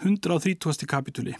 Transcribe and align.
130. 0.00 0.86
kapituli 0.88 1.34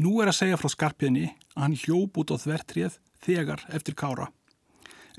Nú 0.00 0.14
er 0.22 0.30
að 0.30 0.36
segja 0.38 0.56
frá 0.56 0.70
skarpiðinni 0.72 1.26
að 1.52 1.58
hann 1.60 1.74
hljóp 1.82 2.16
út 2.22 2.32
á 2.32 2.40
þvertrið 2.40 2.94
þegar 3.20 3.60
eftir 3.76 3.96
kára. 4.00 4.30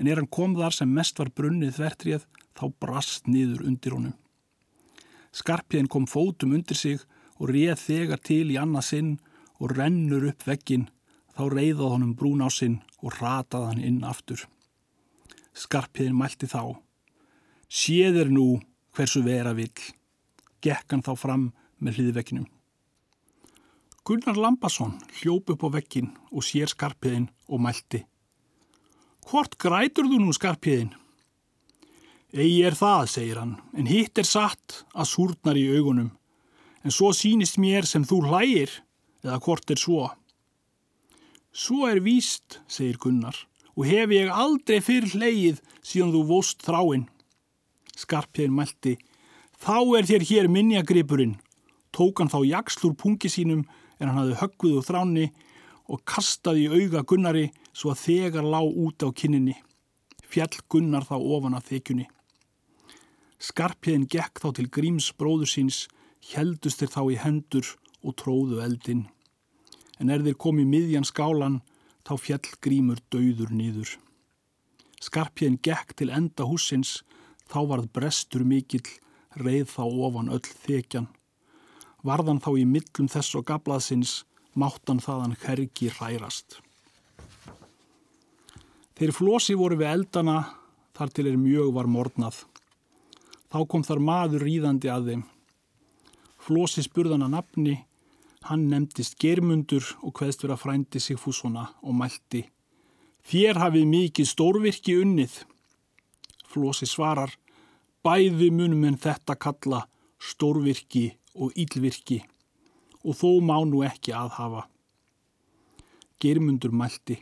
En 0.02 0.10
er 0.10 0.18
hann 0.18 0.32
kom 0.34 0.56
þar 0.58 0.74
sem 0.74 0.90
mest 0.90 1.22
var 1.22 1.30
brunnið 1.38 1.76
þvertrið 1.78 2.26
þá 2.58 2.66
brast 2.82 3.30
niður 3.30 3.68
undir 3.70 3.94
honum. 3.94 4.18
Skarpiðin 5.38 5.92
kom 5.94 6.10
fótum 6.10 6.58
undir 6.58 6.82
sig 6.82 7.06
og 7.38 7.54
reið 7.54 7.78
þegar 7.86 8.26
til 8.26 8.50
í 8.50 8.58
annað 8.58 8.90
sinn 8.90 9.16
og 9.62 9.78
rennur 9.78 10.32
upp 10.34 10.50
veggin 10.50 10.90
þá 11.38 11.46
reyðað 11.46 11.94
honum 11.94 12.18
brún 12.18 12.42
á 12.42 12.50
sinn 12.50 12.82
og 13.06 13.22
rataði 13.22 13.70
hann 13.70 13.88
inn 13.94 14.02
aftur. 14.02 14.48
Skarpiðin 15.54 16.18
mælti 16.18 16.50
þá. 16.50 16.74
Séður 17.70 18.34
nú 18.34 18.48
hversu 18.98 19.22
vera 19.22 19.54
vill. 19.54 19.78
Gekk 20.58 20.90
hann 20.90 21.06
þá 21.06 21.14
fram 21.14 21.52
með 21.84 22.00
hliðvegginum. 22.00 22.48
Gunnar 24.04 24.36
Lambason 24.36 24.98
hljóp 25.20 25.54
upp 25.54 25.62
á 25.64 25.70
vekkin 25.78 26.10
og 26.32 26.44
sér 26.44 26.72
skarpiðin 26.72 27.30
og 27.48 27.62
mælti. 27.64 28.02
Hvort 29.30 29.56
grætur 29.56 30.10
þú 30.12 30.20
nú 30.20 30.34
skarpiðin? 30.36 30.92
Egi 32.34 32.64
er 32.66 32.76
það, 32.76 33.04
segir 33.14 33.40
hann, 33.40 33.54
en 33.78 33.88
hitt 33.88 34.18
er 34.18 34.28
satt 34.28 34.82
að 34.92 35.08
súrnar 35.12 35.60
í 35.60 35.68
augunum. 35.78 36.10
En 36.84 36.92
svo 36.92 37.14
sínist 37.16 37.60
mér 37.62 37.86
sem 37.88 38.04
þú 38.04 38.24
hlægir, 38.26 38.74
eða 39.24 39.40
hvort 39.46 39.72
er 39.72 39.80
svo. 39.80 40.10
Svo 41.54 41.86
er 41.88 42.02
víst, 42.04 42.60
segir 42.68 42.98
Gunnar, 42.98 43.38
og 43.78 43.86
hef 43.86 44.12
ég 44.12 44.34
aldrei 44.34 44.82
fyrr 44.82 45.08
hlægið 45.14 45.62
síðan 45.86 46.12
þú 46.16 46.26
vóst 46.32 46.66
þráinn. 46.66 47.06
Skarpiðin 47.94 48.58
mælti, 48.58 48.98
þá 49.62 49.78
er 50.00 50.10
þér 50.10 50.28
hér 50.32 50.50
minjagripurinn. 50.50 51.38
Tók 51.94 52.20
hann 52.20 52.32
þá 52.32 52.42
jakslur 52.48 52.96
pungi 52.98 53.30
sínum 53.30 53.66
en 54.00 54.10
hann 54.10 54.18
hafði 54.18 54.40
höggvið 54.42 54.78
úr 54.80 54.88
þráni 54.88 55.28
og 55.92 56.02
kastaði 56.10 56.66
í 56.66 56.82
auga 56.82 57.04
Gunnari 57.06 57.50
svo 57.72 57.94
að 57.94 58.04
þegar 58.08 58.50
lág 58.50 58.78
út 58.86 59.06
á 59.06 59.10
kinninni. 59.14 59.56
Fjall 60.26 60.58
Gunnar 60.72 61.06
þá 61.06 61.18
ofan 61.20 61.58
að 61.58 61.68
þekjunni. 61.70 62.08
Skarpiðin 63.44 64.08
gekk 64.10 64.40
þá 64.42 64.48
til 64.58 64.70
Gríms 64.72 65.12
bróður 65.20 65.52
síns, 65.52 65.84
heldust 66.32 66.80
þeir 66.80 66.94
þá 66.94 67.02
í 67.04 67.18
hendur 67.20 67.74
og 68.02 68.16
tróðu 68.22 68.62
eldinn. 68.64 69.04
En 70.00 70.10
er 70.10 70.24
þeir 70.24 70.40
komið 70.40 70.70
miðjan 70.72 71.08
skálan, 71.08 71.60
þá 72.08 72.14
fjall 72.20 72.54
Grímur 72.64 73.02
dauður 73.14 73.52
nýður. 73.54 73.98
Skarpiðin 75.04 75.60
gekk 75.62 75.94
til 76.00 76.10
enda 76.16 76.48
húsins, 76.48 77.02
þá 77.52 77.60
varð 77.70 77.92
brestur 77.94 78.48
mikill, 78.48 78.88
reið 79.36 79.68
þá 79.76 79.84
ofan 79.86 80.32
öll 80.32 80.48
þekjan. 80.66 81.12
Varðan 82.04 82.42
þá 82.44 82.52
í 82.60 82.64
millum 82.68 83.08
þess 83.08 83.38
og 83.40 83.46
gablaðsins, 83.48 84.24
máttan 84.60 85.00
þaðan 85.00 85.38
hergi 85.46 85.88
hrærast. 85.96 86.60
Þeir 89.00 89.14
flosi 89.16 89.56
voru 89.58 89.78
við 89.80 89.90
eldana, 89.90 90.42
þar 90.94 91.14
til 91.16 91.26
er 91.32 91.40
mjög 91.40 91.72
var 91.78 91.88
mornað. 91.90 92.44
Þá 93.50 93.60
kom 93.72 93.86
þar 93.88 94.04
maður 94.04 94.46
ríðandi 94.48 94.92
að 94.92 95.10
þeim. 95.10 95.24
Flosi 96.44 96.84
spurðan 96.84 97.24
að 97.26 97.34
nafni, 97.38 97.78
hann 98.50 98.68
nefndist 98.68 99.16
germundur 99.22 99.88
og 100.04 100.20
hveðst 100.20 100.44
vera 100.44 100.60
frændi 100.60 101.00
Sigfúsona 101.00 101.70
og 101.82 101.96
mælti. 101.96 102.44
Þér 103.24 103.62
hafið 103.64 103.88
mikið 103.88 104.28
stórvirki 104.28 105.00
unnið. 105.00 105.40
Flosi 106.52 106.86
svarar, 106.86 107.32
bæði 108.04 108.52
munum 108.52 108.84
en 108.92 109.00
þetta 109.00 109.40
kalla 109.40 109.86
stórvirki 110.20 111.14
og 111.34 111.54
ílvirki 111.58 112.22
og 113.04 113.18
þó 113.20 113.30
má 113.44 113.58
nú 113.68 113.84
ekki 113.84 114.14
aðhafa. 114.16 114.68
Germundur 116.22 116.72
mælti. 116.72 117.20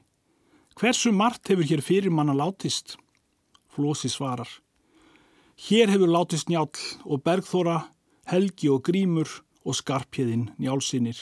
Hversu 0.77 1.11
margt 1.11 1.49
hefur 1.49 1.65
hér 1.65 1.81
fyrir 1.81 2.13
manna 2.13 2.35
látist? 2.37 2.97
Flósi 3.73 4.09
svarar. 4.09 4.49
Hér 5.57 5.89
hefur 5.89 6.09
látist 6.09 6.49
njál 6.49 6.69
og 7.05 7.23
Bergþóra, 7.25 7.89
Helgi 8.25 8.69
og 8.69 8.85
Grímur 8.87 9.29
og 9.65 9.75
Skarpjeðin 9.75 10.51
njálsinir. 10.57 11.17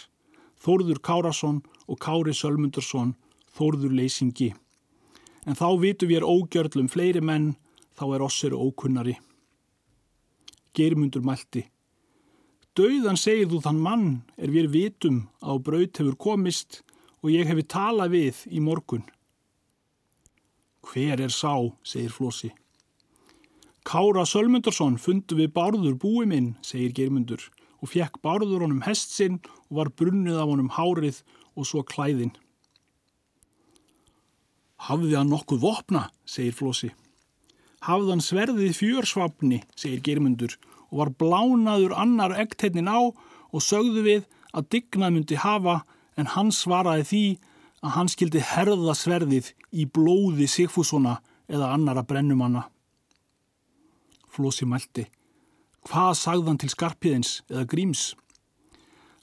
Þórður 0.60 1.00
Kárasson 1.00 1.62
og 1.88 2.00
Kári 2.04 2.36
Sölmundursson, 2.36 3.16
Þórður 3.56 3.96
Leysingi. 3.96 4.54
En 5.48 5.56
þá 5.56 5.80
vitum 5.80 6.12
við 6.12 6.20
er 6.20 6.28
ógjörlum 6.28 6.92
fleiri 6.92 7.22
menn, 7.24 7.56
þá 7.96 8.06
er 8.16 8.26
ossir 8.28 8.56
ókunnari. 8.56 9.16
Germundur 10.76 11.24
mælti. 11.24 11.66
Dauðan 12.78 13.18
segir 13.18 13.50
þú 13.50 13.60
þann 13.66 13.80
mann 13.82 14.10
er 14.38 14.52
við 14.54 14.70
vitum 14.74 15.24
á 15.42 15.58
braut 15.58 15.98
hefur 15.98 16.16
komist 16.16 16.82
og 17.24 17.32
ég 17.34 17.50
hefi 17.50 17.66
talað 17.66 18.14
við 18.14 18.44
í 18.54 18.62
morgun. 18.62 19.06
Hver 20.86 21.22
er 21.26 21.34
sá, 21.34 21.74
segir 21.84 22.14
Flósi. 22.14 22.52
Kára 23.90 24.26
Sölmundarsson 24.28 25.00
fundu 25.02 25.40
við 25.40 25.54
Bárður 25.56 25.98
búi 25.98 26.28
minn, 26.30 26.54
segir 26.62 26.94
Geirmundur 26.94 27.50
og 27.80 27.90
fekk 27.90 28.22
Bárður 28.22 28.68
honum 28.68 28.86
hest 28.86 29.16
sinn 29.16 29.40
og 29.70 29.82
var 29.82 29.90
brunnið 29.90 30.38
af 30.38 30.52
honum 30.52 30.72
hárið 30.76 31.24
og 31.56 31.66
svo 31.66 31.82
klæðin. 31.84 32.36
Hafði 34.80 35.18
hann 35.18 35.34
nokkuð 35.34 35.64
vopna, 35.66 36.08
segir 36.24 36.56
Flósi. 36.56 36.94
Hafði 37.84 38.14
hann 38.14 38.24
sverðið 38.24 38.78
fjörsvapni, 38.78 39.64
segir 39.76 40.04
Geirmundur 40.06 40.56
og 40.90 41.02
var 41.02 41.14
blánaður 41.22 41.96
annar 41.98 42.36
ekteitnin 42.42 42.90
á 42.90 43.00
og 43.10 43.64
sögðu 43.64 44.04
við 44.06 44.26
að 44.54 44.70
dignað 44.74 45.14
myndi 45.16 45.38
hafa 45.40 45.82
en 46.18 46.32
hann 46.36 46.52
svaraði 46.54 47.06
því 47.12 47.24
að 47.86 47.96
hann 47.96 48.12
skildi 48.12 48.42
herða 48.44 48.96
sverðið 48.98 49.54
í 49.72 49.86
blóði 49.86 50.50
Sigfúsona 50.50 51.20
eða 51.50 51.72
annara 51.74 52.04
brennumanna. 52.04 52.66
Flósi 54.30 54.68
mælti. 54.70 55.08
Hvað 55.88 56.18
sagðan 56.20 56.60
til 56.60 56.70
skarpiðins 56.74 57.40
eða 57.50 57.66
gríms? 57.70 58.04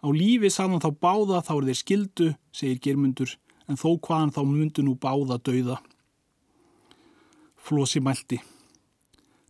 Á 0.03 0.09
lífi 0.12 0.50
sagðan 0.53 0.82
þá 0.82 0.91
báða 1.03 1.43
þá 1.44 1.53
er 1.56 1.69
þeir 1.69 1.81
skildu, 1.81 2.28
segir 2.53 2.81
Germundur, 2.82 3.37
en 3.69 3.78
þó 3.78 3.97
hvaðan 3.99 4.32
þá 4.34 4.41
myndu 4.49 4.84
nú 4.87 4.97
báða 4.99 5.38
dauða. 5.43 5.78
Flósi 7.56 8.00
mælti. 8.00 8.41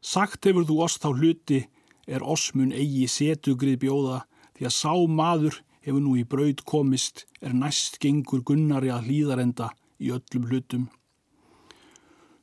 Sagt 0.00 0.46
hefur 0.46 0.66
þú 0.66 0.78
oss 0.86 1.00
þá 1.02 1.10
hluti 1.12 1.64
er 2.06 2.22
osmun 2.22 2.72
eigi 2.72 3.06
setugrið 3.10 3.80
bjóða 3.84 4.20
því 4.56 4.68
að 4.68 4.76
sá 4.76 4.92
maður 5.20 5.60
hefur 5.86 6.02
nú 6.02 6.14
í 6.18 6.24
braud 6.26 6.62
komist 6.66 7.26
er 7.40 7.54
næst 7.54 7.98
gengur 8.02 8.42
gunnari 8.46 8.90
að 8.90 9.10
hlýðarenda 9.10 9.70
í 10.02 10.12
öllum 10.14 10.48
hlutum. 10.50 10.88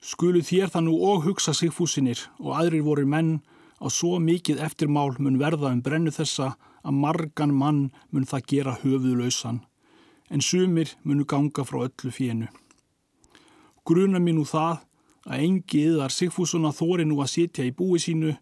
Skulu 0.04 0.44
þér 0.44 0.72
það 0.72 0.86
nú 0.88 0.96
og 1.08 1.26
hugsa 1.28 1.54
sigfúsinir 1.56 2.26
og 2.40 2.56
aðrir 2.60 2.84
voru 2.84 3.06
menn 3.08 3.38
á 3.80 3.88
svo 3.92 4.20
mikið 4.20 4.62
eftirmál 4.64 5.16
mun 5.20 5.40
verða 5.40 5.72
um 5.72 5.84
brennu 5.84 6.12
þessa 6.12 6.54
að 6.84 6.98
margan 7.00 7.54
mann 7.56 7.86
mun 8.12 8.28
það 8.28 8.50
gera 8.52 8.80
höfuðlausan 8.82 9.62
en 10.34 10.42
sumir 10.42 10.96
munu 11.04 11.26
ganga 11.26 11.64
frá 11.68 11.84
öllu 11.86 12.12
fjennu. 12.12 12.48
Gruna 13.86 14.20
mér 14.20 14.38
nú 14.40 14.46
það 14.48 14.84
að 15.28 15.44
engi 15.46 15.84
yðar 15.90 16.12
Sigfúsuna 16.12 16.72
þóri 16.76 17.06
nú 17.08 17.20
að 17.24 17.32
sitja 17.34 17.66
í 17.68 17.76
búi 17.76 18.00
sínu 18.00 18.34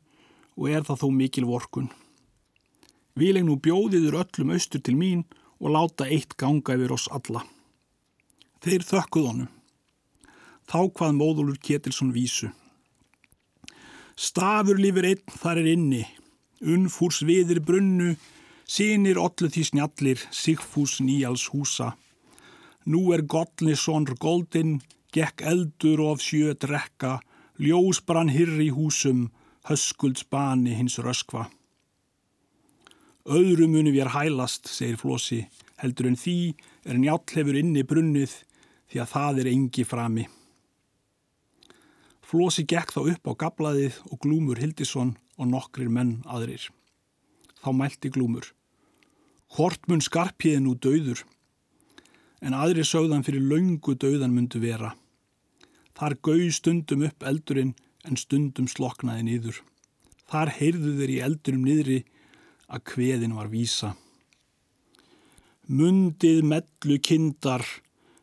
og 0.57 0.69
er 0.69 0.85
það 0.87 1.03
þó 1.03 1.07
mikil 1.15 1.47
vorkun. 1.49 1.89
Vil 3.15 3.35
ég 3.35 3.45
nú 3.45 3.57
bjóðiður 3.59 4.21
öllum 4.23 4.53
austur 4.55 4.83
til 4.83 4.95
mín 4.99 5.25
og 5.61 5.73
láta 5.75 6.07
eitt 6.07 6.37
ganga 6.39 6.75
yfir 6.77 6.93
oss 6.95 7.09
alla. 7.11 7.43
Þeir 8.61 8.85
þökkuð 8.87 9.27
honum. 9.27 9.51
Þá 10.69 10.79
hvað 10.95 11.17
móðulur 11.17 11.59
Ketilsson 11.59 12.13
vísu. 12.15 12.51
Stafur 14.15 14.77
lifir 14.77 15.07
einn 15.09 15.33
þar 15.41 15.61
er 15.63 15.71
inni, 15.71 16.03
unnfúrs 16.61 17.23
viðir 17.25 17.61
brunnu, 17.65 18.13
sínir 18.69 19.17
ollu 19.17 19.49
því 19.49 19.63
snjallir, 19.71 20.21
sigfús 20.31 20.99
nýjals 21.01 21.47
húsa. 21.51 21.95
Nú 22.85 23.11
er 23.15 23.25
gollni 23.25 23.75
sonr 23.75 24.13
goldin, 24.21 24.79
gekk 25.13 25.41
eldur 25.41 26.03
of 26.05 26.21
sjö 26.23 26.53
drekka, 26.53 27.19
ljósbrann 27.57 28.31
hyrri 28.31 28.69
í 28.69 28.75
húsum, 28.75 29.29
höskulds 29.69 30.23
bani 30.29 30.75
hins 30.75 30.97
röskva. 30.99 31.47
Öðru 33.29 33.67
muni 33.69 33.93
við 33.93 34.07
er 34.07 34.13
hælast, 34.15 34.65
segir 34.65 34.97
Flósi, 34.97 35.43
heldur 35.77 36.09
en 36.09 36.17
því 36.17 36.53
er 36.89 36.97
njáll 36.97 37.21
hefur 37.35 37.57
inni 37.57 37.83
brunnið 37.85 38.33
því 38.89 39.01
að 39.03 39.11
það 39.11 39.41
er 39.41 39.49
engi 39.51 39.85
frami. 39.85 40.25
Flósi 42.25 42.63
gekk 42.63 42.93
þá 42.95 43.01
upp 43.11 43.29
á 43.29 43.33
gablaðið 43.43 43.99
og 44.09 44.21
Glúmur 44.23 44.61
Hildisson 44.61 45.13
og 45.37 45.51
nokkrir 45.51 45.91
menn 45.91 46.21
aðrir. 46.25 46.69
Þá 47.61 47.69
mælti 47.75 48.09
Glúmur. 48.09 48.47
Hvort 49.51 49.85
mun 49.91 50.01
skarpiðin 50.01 50.69
úr 50.71 50.79
dauður? 50.79 51.25
En 52.41 52.55
aðri 52.57 52.85
sögðan 52.87 53.25
fyrir 53.27 53.43
laungu 53.43 53.97
dauðan 53.99 54.33
myndu 54.33 54.61
vera. 54.63 54.95
Þar 55.93 56.15
gauð 56.23 56.53
stundum 56.55 57.03
upp 57.05 57.27
eldurinn 57.27 57.75
en 58.07 58.17
stundum 58.17 58.67
sloknaði 58.71 59.25
nýður. 59.27 59.61
Þar 60.31 60.53
heyrðu 60.57 60.95
þeir 60.99 61.13
í 61.13 61.19
eldurum 61.25 61.65
niðri 61.67 61.99
að 62.71 62.85
kveðin 62.93 63.35
var 63.35 63.51
vísa. 63.51 63.93
Mundið 65.71 66.41
mellu 66.47 66.97
kindar, 67.03 67.63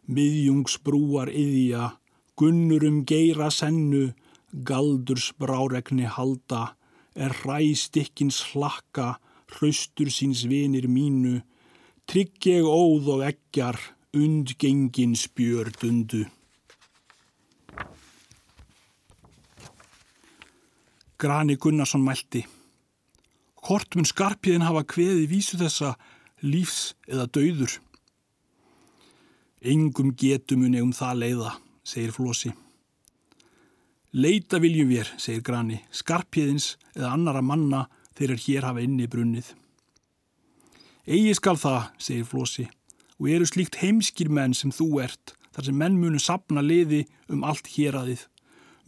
miðjungsbrúar 0.09 1.31
yðja, 1.33 1.93
gunnurum 2.37 3.03
geira 3.09 3.51
sennu, 3.53 4.13
galdurs 4.65 5.31
bráregni 5.39 6.09
halda, 6.09 6.75
er 7.15 7.35
hræstikkins 7.43 8.41
hlakka, 8.53 9.17
hraustur 9.53 10.11
síns 10.13 10.45
vinir 10.49 10.89
mínu, 10.89 11.41
trygg 12.09 12.49
ég 12.49 12.65
óð 12.69 13.13
og 13.17 13.25
eggjar, 13.29 13.81
undgengin 14.17 15.17
spjördundu. 15.19 16.25
Grani 21.19 21.57
Gunnarsson 21.57 22.05
mælti. 22.07 22.45
Hvort 23.67 23.97
mun 23.97 24.07
skarpiðin 24.07 24.63
hafa 24.63 24.85
kveði 24.87 25.25
vísu 25.27 25.59
þessa 25.59 25.97
lífs 26.47 26.93
eða 27.11 27.25
dauður? 27.35 27.73
Engum 29.67 30.13
getum 30.15 30.63
mun 30.63 30.77
um 30.79 30.93
það 30.95 31.19
leiða, 31.25 31.57
segir 31.83 32.15
Flósi. 32.15 32.53
Leita 34.15 34.63
viljum 34.63 34.93
við, 34.93 35.11
segir 35.19 35.43
Grani, 35.43 35.81
skarpiðins 35.91 36.77
eða 36.95 37.11
annara 37.17 37.43
manna 37.43 37.83
þegar 38.15 38.45
hér 38.47 38.71
hafa 38.71 38.87
inni 38.87 39.11
brunnið. 39.11 39.51
Egi 41.03 41.35
skal 41.35 41.59
það, 41.59 41.91
segir 41.99 42.31
Flósi, 42.31 42.71
og 43.19 43.33
eru 43.35 43.51
slíkt 43.51 43.83
heimskir 43.83 44.31
menn 44.31 44.55
sem 44.55 44.71
þú 44.71 45.03
ert, 45.03 45.35
þar 45.51 45.67
sem 45.67 45.83
menn 45.83 45.99
munu 45.99 46.23
sapna 46.23 46.63
liði 46.63 47.09
um 47.27 47.43
allt 47.43 47.75
hér 47.75 47.99
aðið. 48.05 48.29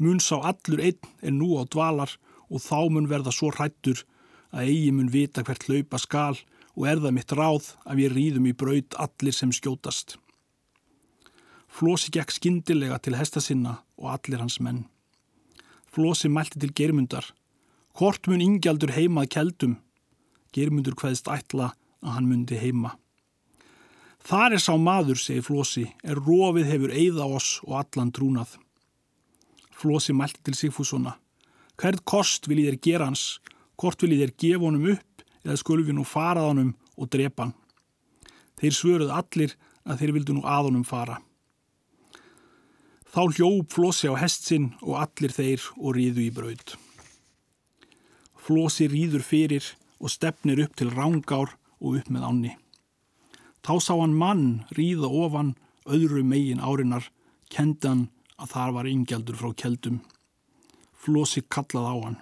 Mun 0.00 0.20
sá 0.24 0.38
allur 0.40 0.80
einn 0.80 1.10
en 1.20 1.36
nú 1.38 1.52
á 1.60 1.68
dvalar 1.68 2.16
og 2.48 2.62
þá 2.64 2.88
mun 2.88 3.08
verða 3.10 3.32
svo 3.36 3.50
hrættur 3.52 4.02
að 4.50 4.70
eigi 4.72 4.90
mun 4.96 5.12
vita 5.12 5.44
hvert 5.44 5.66
hlaupa 5.68 6.00
skal 6.00 6.38
og 6.74 6.86
er 6.88 7.02
það 7.02 7.16
mitt 7.16 7.34
ráð 7.36 7.66
að 7.84 8.00
við 8.00 8.14
rýðum 8.16 8.48
í 8.50 8.56
braud 8.56 8.96
allir 9.04 9.36
sem 9.36 9.52
skjótast. 9.52 10.16
Flósi 11.70 12.10
gekk 12.14 12.32
skindilega 12.34 12.98
til 12.98 13.18
hesta 13.18 13.42
sinna 13.44 13.76
og 14.00 14.10
allir 14.14 14.42
hans 14.42 14.58
menn. 14.64 14.86
Flósi 15.90 16.30
mælti 16.32 16.58
til 16.58 16.72
germundar. 16.74 17.26
Hvort 17.94 18.26
mun 18.30 18.42
ingjaldur 18.42 18.94
heimað 18.94 19.30
keldum? 19.36 19.76
Germundur 20.54 20.96
hvaðist 20.98 21.30
ætla 21.30 21.72
að 22.02 22.16
hann 22.16 22.30
mundi 22.30 22.58
heima. 22.58 22.96
Þar 24.26 24.56
er 24.56 24.62
sá 24.62 24.74
maður, 24.76 25.18
segir 25.18 25.46
Flósi, 25.46 25.86
er 26.04 26.18
rofið 26.18 26.68
hefur 26.72 26.92
eigða 26.92 27.28
oss 27.38 27.60
og 27.64 27.78
allan 27.80 28.12
trúnað. 28.12 28.58
Flósi 29.80 30.12
mælti 30.12 30.42
til 30.44 30.56
Sigfússona. 30.58 31.14
Hvert 31.80 32.04
kost 32.04 32.48
vil 32.50 32.60
ég 32.60 32.74
þér 32.74 32.82
gera 32.84 33.08
hans? 33.08 33.40
Hvort 33.80 34.02
vil 34.04 34.12
ég 34.12 34.26
þér 34.26 34.34
gefa 34.42 34.66
honum 34.66 34.90
upp 34.92 35.24
eða 35.46 35.56
skulum 35.56 35.86
við 35.88 35.96
nú 35.96 36.04
farað 36.04 36.50
honum 36.50 36.74
og 37.00 37.08
drepa 37.08 37.46
hann? 37.46 37.54
Þeir 38.60 38.76
svöruð 38.76 39.14
allir 39.16 39.56
að 39.88 40.02
þeir 40.02 40.12
vildu 40.18 40.36
nú 40.36 40.44
að 40.44 40.68
honum 40.68 40.84
fara. 40.84 41.16
Þá 43.10 43.22
hljóp 43.38 43.72
Flósi 43.72 44.12
á 44.12 44.14
hestsinn 44.20 44.68
og 44.84 45.00
allir 45.00 45.32
þeir 45.32 45.64
og 45.80 45.96
ríðu 45.96 46.26
í 46.28 46.34
braud. 46.34 46.76
Flósi 48.36 48.86
ríður 48.92 49.24
fyrir 49.24 49.64
og 49.98 50.12
stefnir 50.12 50.60
upp 50.66 50.76
til 50.76 50.92
rángár 50.92 51.56
og 51.80 51.96
upp 51.96 52.12
með 52.12 52.28
ánni. 52.28 52.52
Þá 53.64 53.74
sá 53.80 53.94
hann 53.96 54.16
mann 54.16 54.46
ríða 54.76 55.08
ofan 55.08 55.56
öðru 55.88 56.22
megin 56.24 56.60
árinar, 56.60 57.08
kendan 57.48 58.08
að 58.40 58.52
þar 58.54 58.72
var 58.76 58.88
ingjaldur 58.88 59.38
frá 59.38 59.52
keldum. 59.56 60.00
Flósi 60.96 61.42
kallað 61.48 61.88
á 61.92 61.94
hann. 62.04 62.18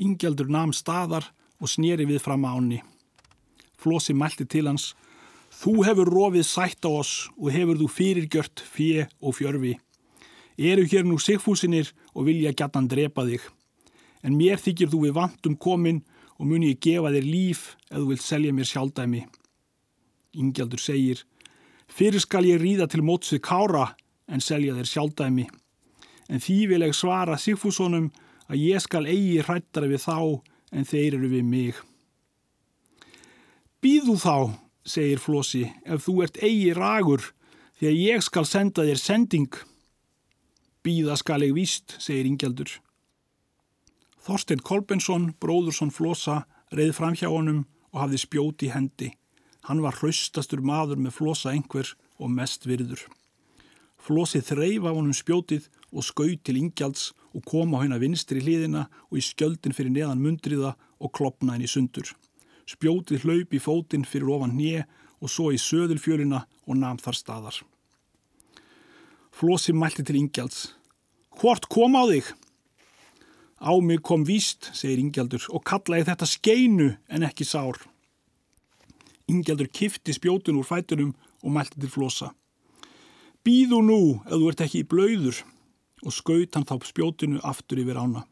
Ingjaldur 0.00 0.50
namn 0.52 0.74
staðar 0.76 1.30
og 1.60 1.70
snýri 1.70 2.06
við 2.08 2.22
fram 2.24 2.44
á 2.44 2.52
ánni. 2.52 2.80
Flósi 3.80 4.14
mælti 4.16 4.46
til 4.48 4.66
hans. 4.68 4.92
Þú 5.54 5.84
hefur 5.86 6.10
rofið 6.10 6.46
sætt 6.48 6.84
á 6.84 6.90
oss 6.90 7.28
og 7.38 7.52
hefur 7.54 7.78
þú 7.80 7.88
fyrirgjört 7.88 8.64
fjö 8.64 9.06
og 9.20 9.36
fjörfi. 9.38 9.74
Eru 10.58 10.84
hér 10.86 11.06
nú 11.06 11.18
sigfúsinir 11.18 11.92
og 12.14 12.26
vilja 12.28 12.52
gætan 12.52 12.88
drepa 12.90 13.24
þig. 13.26 13.42
En 14.24 14.36
mér 14.38 14.60
þykir 14.60 14.90
þú 14.90 15.06
við 15.06 15.16
vantum 15.18 15.56
komin 15.56 16.02
og 16.38 16.48
muni 16.48 16.74
ég 16.74 16.80
gefa 16.82 17.12
þér 17.14 17.26
líf 17.28 17.74
ef 17.90 17.98
þú 17.98 18.06
vilt 18.10 18.24
selja 18.24 18.54
mér 18.54 18.68
sjálfdæmi. 18.70 19.22
Ingjaldur 20.34 20.82
segir, 20.82 21.20
fyrir 21.86 22.22
skal 22.22 22.46
ég 22.48 22.58
ríða 22.62 22.88
til 22.90 23.04
móts 23.06 23.30
við 23.34 23.44
kára 23.46 23.92
en 24.28 24.40
selja 24.40 24.74
þér 24.76 24.90
sjálfdæmi. 24.90 25.46
En 26.32 26.40
því 26.40 26.58
vil 26.70 26.84
ég 26.86 26.96
svara 26.96 27.36
Sigfúsonum 27.40 28.10
að 28.48 28.62
ég 28.62 28.82
skal 28.84 29.04
eigi 29.08 29.42
hrættara 29.44 29.90
við 29.90 30.04
þá 30.06 30.18
en 30.74 30.88
þeir 30.88 31.18
eru 31.18 31.30
við 31.32 31.44
mig. 31.48 31.80
Býðu 33.84 34.16
þá, 34.16 34.36
segir 34.84 35.20
Flósi, 35.20 35.66
ef 35.84 36.06
þú 36.06 36.22
ert 36.24 36.40
eigi 36.40 36.72
ragur 36.76 37.26
því 37.78 37.90
að 37.90 38.00
ég 38.00 38.24
skal 38.24 38.46
senda 38.48 38.86
þér 38.86 39.00
sending. 39.00 39.58
Býða 40.84 41.18
skal 41.20 41.44
ég 41.44 41.54
víst, 41.56 41.96
segir 42.00 42.28
Ingjaldur. 42.28 42.70
Þorstein 44.24 44.62
Kolbensson, 44.64 45.34
bróðursson 45.40 45.92
Flosa, 45.92 46.46
reið 46.72 46.94
fram 46.96 47.16
hjá 47.18 47.28
honum 47.28 47.66
og 47.92 48.00
hafði 48.06 48.22
spjóti 48.22 48.70
í 48.70 48.72
hendi. 48.72 49.10
Hann 49.68 49.84
var 49.84 49.96
hraustastur 50.00 50.64
maður 50.64 51.00
með 51.00 51.18
Flosa 51.18 51.52
einhver 51.52 51.92
og 52.16 52.32
mest 52.32 52.64
virður. 52.68 53.04
Flosi 54.04 54.42
þreif 54.44 54.84
af 54.84 54.98
honum 54.98 55.16
spjótið 55.16 55.70
og 55.94 56.04
skauð 56.04 56.36
til 56.44 56.58
Ingjalds 56.60 57.12
og 57.32 57.44
kom 57.48 57.72
á 57.72 57.80
hennar 57.80 58.02
vinstri 58.02 58.42
hliðina 58.42 58.84
og 59.08 59.16
í 59.16 59.24
skjöldin 59.24 59.72
fyrir 59.72 59.94
neðan 59.94 60.20
mundriða 60.20 60.74
og 61.00 61.12
klopna 61.16 61.54
henni 61.54 61.70
sundur. 61.70 62.10
Spjótið 62.68 63.24
hlaup 63.24 63.56
í 63.56 63.62
fótinn 63.64 64.04
fyrir 64.04 64.28
ofan 64.34 64.52
hnið 64.58 64.84
og 65.24 65.32
svo 65.32 65.48
í 65.54 65.60
söðulfjörina 65.60 66.42
og 66.44 66.76
namn 66.76 67.00
þar 67.00 67.16
staðar. 67.16 67.62
Flosi 69.32 69.72
mælti 69.72 70.04
til 70.04 70.20
Ingjalds. 70.20 70.74
Hvort 71.40 71.70
kom 71.72 71.96
á 71.96 72.04
þig? 72.12 72.28
Á 73.64 73.72
mig 73.80 74.02
kom 74.04 74.28
víst, 74.28 74.68
segir 74.76 75.00
Ingjaldur, 75.00 75.40
og 75.48 75.64
kallaði 75.64 76.10
þetta 76.10 76.28
skeinu 76.28 76.92
en 77.08 77.24
ekki 77.24 77.48
sár. 77.48 77.80
Ingjaldur 79.32 79.72
kifti 79.72 80.12
spjótun 80.12 80.60
úr 80.60 80.68
fætunum 80.68 81.14
og 81.40 81.54
mælti 81.56 81.80
til 81.80 81.90
Flosa. 81.90 82.34
Býðu 83.44 83.82
nú, 83.84 84.00
ef 84.24 84.38
þú 84.40 84.46
ert 84.48 84.60
ekki 84.64 84.80
í 84.80 84.86
blöyður, 84.88 85.42
og 86.00 86.14
skaut 86.16 86.56
hann 86.56 86.64
þá 86.64 86.78
spjótinu 86.88 87.42
aftur 87.44 87.82
yfir 87.82 87.98
ána. 88.00 88.22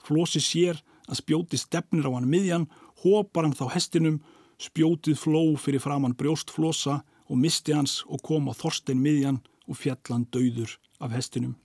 Flosi 0.00 0.40
sér 0.40 0.78
að 1.04 1.18
spjóti 1.18 1.58
stefnir 1.60 2.08
á 2.08 2.16
hann 2.16 2.30
miðjan, 2.32 2.64
hopar 3.04 3.44
hann 3.44 3.56
þá 3.58 3.66
hestinum, 3.74 4.22
spjótið 4.56 5.18
fló 5.20 5.42
fyrir 5.60 5.82
framann 5.84 6.16
brjóst 6.16 6.48
Flosa 6.48 7.02
og 7.28 7.40
misti 7.42 7.74
hans 7.76 8.00
og 8.08 8.22
kom 8.24 8.48
á 8.48 8.56
Þorstein 8.56 9.02
miðjan 9.04 9.42
og 9.68 9.76
fjallan 9.76 10.24
dauður 10.32 10.78
af 10.96 11.12
hestinum. 11.12 11.58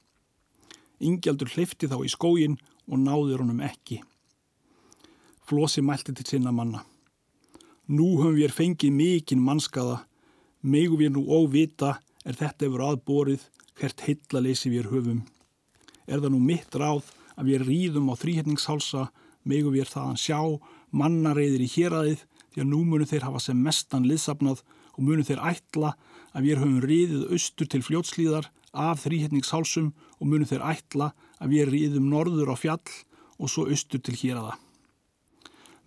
Ingjaldur 1.00 1.48
hleyfti 1.54 1.88
þá 1.88 2.02
í 2.04 2.12
skógin 2.12 2.58
og 2.92 3.00
náður 3.00 3.46
honum 3.46 3.62
ekki. 3.64 4.02
Flosi 5.48 5.80
mælti 5.80 6.12
til 6.18 6.28
sinna 6.28 6.52
manna. 6.52 6.84
Nú 7.88 8.18
höfum 8.20 8.36
við 8.36 8.52
fengið 8.52 8.92
mikinn 8.92 9.40
mannskaða, 9.40 10.02
megu 10.68 11.00
við 11.00 11.14
nú 11.16 11.24
óvita 11.32 11.94
er 12.28 12.36
þetta 12.36 12.68
yfir 12.68 12.84
aðborið 12.84 13.46
hvert 13.78 14.04
heillaleysi 14.04 14.72
við 14.74 14.90
höfum. 14.92 15.22
Er 16.08 16.20
það 16.20 16.34
nú 16.34 16.42
mitt 16.44 16.76
ráð 16.76 17.12
að 17.38 17.52
við 17.52 17.66
rýðum 17.68 18.12
á 18.12 18.16
þrýhetningshálsa, 18.20 19.08
megu 19.48 19.72
við 19.72 19.92
þaðan 19.94 20.20
sjá, 20.20 20.40
mannareiðir 20.92 21.64
í 21.64 21.72
héræðið 21.72 22.26
því 22.52 22.64
að 22.64 22.70
nú 22.72 22.84
munum 22.84 23.10
þeir 23.10 23.28
hafa 23.28 23.44
sem 23.44 23.64
mestan 23.64 24.08
liðsafnað 24.10 24.64
og 24.98 25.02
munum 25.06 25.28
þeir 25.28 25.44
ætla 25.54 25.94
að 26.34 26.48
við 26.48 26.62
höfum 26.62 26.80
riðið 26.84 27.28
austur 27.38 27.70
til 27.72 27.84
fljótslíðar 27.86 28.50
af 28.78 29.04
þrýhetningshálsum 29.06 29.92
og 30.18 30.26
munum 30.28 30.50
þeir 30.50 30.66
ætla 30.66 31.12
að 31.38 31.54
við 31.54 31.72
riðum 31.72 32.10
norður 32.12 32.54
á 32.54 32.56
fjall 32.58 32.82
og 33.38 33.52
svo 33.54 33.68
austur 33.70 34.02
til 34.02 34.18
hér 34.18 34.42
aða. 34.42 34.58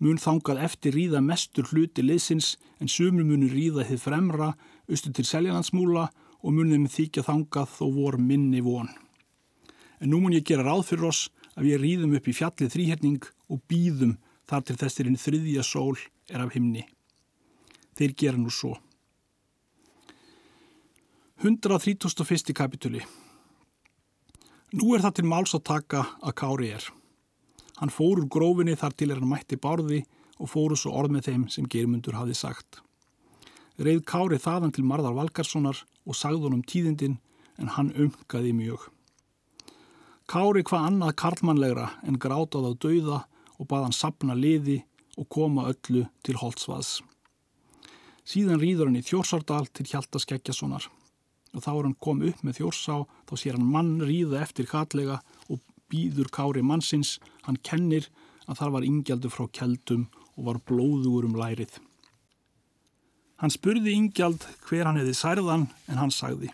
Mun 0.00 0.16
þangað 0.16 0.62
eftir 0.64 0.94
ríða 0.96 1.20
mestur 1.20 1.66
hluti 1.68 2.02
liðsins 2.06 2.54
en 2.80 2.88
sumur 2.88 3.26
munur 3.26 3.52
ríða 3.52 3.84
þið 3.90 4.04
fremra 4.06 4.52
austur 4.88 5.12
til 5.12 5.26
seljanlandsmúla 5.28 6.06
og 6.08 6.29
munum 6.48 6.86
þykja 6.88 7.24
þangað 7.26 7.74
þó 7.76 7.86
vor 7.94 8.16
minni 8.18 8.62
von. 8.64 8.88
En 10.00 10.12
nú 10.12 10.20
mun 10.22 10.32
ég 10.32 10.46
gera 10.48 10.64
ráð 10.64 10.86
fyrir 10.88 11.10
oss 11.10 11.28
að 11.54 11.68
við 11.68 11.80
ríðum 11.82 12.14
upp 12.16 12.28
í 12.28 12.36
fjallið 12.36 12.72
þrýhetning 12.72 13.26
og 13.52 13.60
býðum 13.68 14.16
þar 14.48 14.64
til 14.66 14.78
þessirinn 14.80 15.20
þriðja 15.20 15.64
sól 15.66 15.98
er 16.30 16.40
af 16.40 16.54
himni. 16.56 16.86
Þeir 17.98 18.14
gera 18.16 18.40
nú 18.40 18.52
svo. 18.54 18.78
131. 21.40 22.54
kapituli 22.56 23.04
Nú 24.70 24.94
er 24.94 25.02
það 25.02 25.14
til 25.18 25.26
máls 25.26 25.54
að 25.56 25.66
taka 25.66 26.02
að 26.22 26.34
Kári 26.38 26.68
er. 26.76 26.84
Hann 27.80 27.92
fór 27.92 28.20
úr 28.20 28.28
grófinni 28.30 28.76
þar 28.78 28.92
til 28.94 29.08
er 29.10 29.18
hann 29.18 29.30
mætti 29.30 29.56
bárði 29.56 30.02
og 30.38 30.50
fóru 30.52 30.76
svo 30.78 30.92
orð 31.00 31.16
með 31.16 31.30
þeim 31.30 31.46
sem 31.52 31.66
Geirmundur 31.66 32.18
hafði 32.18 32.36
sagt. 32.38 32.82
Reið 33.80 34.04
Kári 34.06 34.38
þaðan 34.40 34.74
til 34.76 34.84
Marðar 34.84 35.16
Valgarssonar 35.16 35.80
og 36.10 36.18
sagði 36.18 36.48
honum 36.48 36.64
tíðindin 36.66 37.18
en 37.60 37.74
hann 37.76 37.92
umkaði 37.94 38.52
mjög. 38.56 38.88
Kári 40.30 40.62
hvað 40.66 40.86
annað 40.88 41.16
karlmannlegra 41.22 41.88
en 42.06 42.18
grátaði 42.22 42.70
á 42.70 42.80
dauða 42.82 43.18
og 43.58 43.68
bað 43.70 43.86
hann 43.88 43.96
sapna 43.96 44.36
liði 44.38 44.80
og 45.18 45.28
koma 45.30 45.68
öllu 45.70 46.06
til 46.26 46.38
Holtzvaðs. 46.40 47.00
Síðan 48.26 48.62
rýður 48.62 48.90
hann 48.90 49.00
í 49.00 49.06
Þjórsardal 49.06 49.66
til 49.74 49.88
Hjalta 49.90 50.20
Skeggjasonar 50.22 50.86
og 51.50 51.64
þá 51.64 51.70
er 51.72 51.84
hann 51.88 51.98
kom 51.98 52.22
upp 52.22 52.42
með 52.46 52.60
Þjórsá, 52.60 52.96
þá 53.26 53.34
sér 53.34 53.58
hann 53.58 53.70
mann 53.74 53.96
rýða 54.06 54.44
eftir 54.44 54.68
kallega 54.70 55.18
og 55.50 55.58
býður 55.90 56.30
kári 56.30 56.62
mannsins, 56.62 57.18
hann 57.42 57.58
kennir 57.66 58.06
að 58.46 58.60
þar 58.60 58.74
var 58.76 58.86
ingjaldur 58.86 59.34
frá 59.34 59.48
keldum 59.50 60.06
og 60.36 60.46
var 60.46 60.60
blóðugur 60.70 61.26
um 61.26 61.34
lærið. 61.38 61.72
Hann 63.40 63.52
spurði 63.52 63.94
Ingjald 63.96 64.44
hver 64.68 64.84
hann 64.84 64.98
hefði 65.00 65.16
særðan 65.16 65.70
en 65.88 66.00
hann 66.00 66.12
sagði 66.12 66.50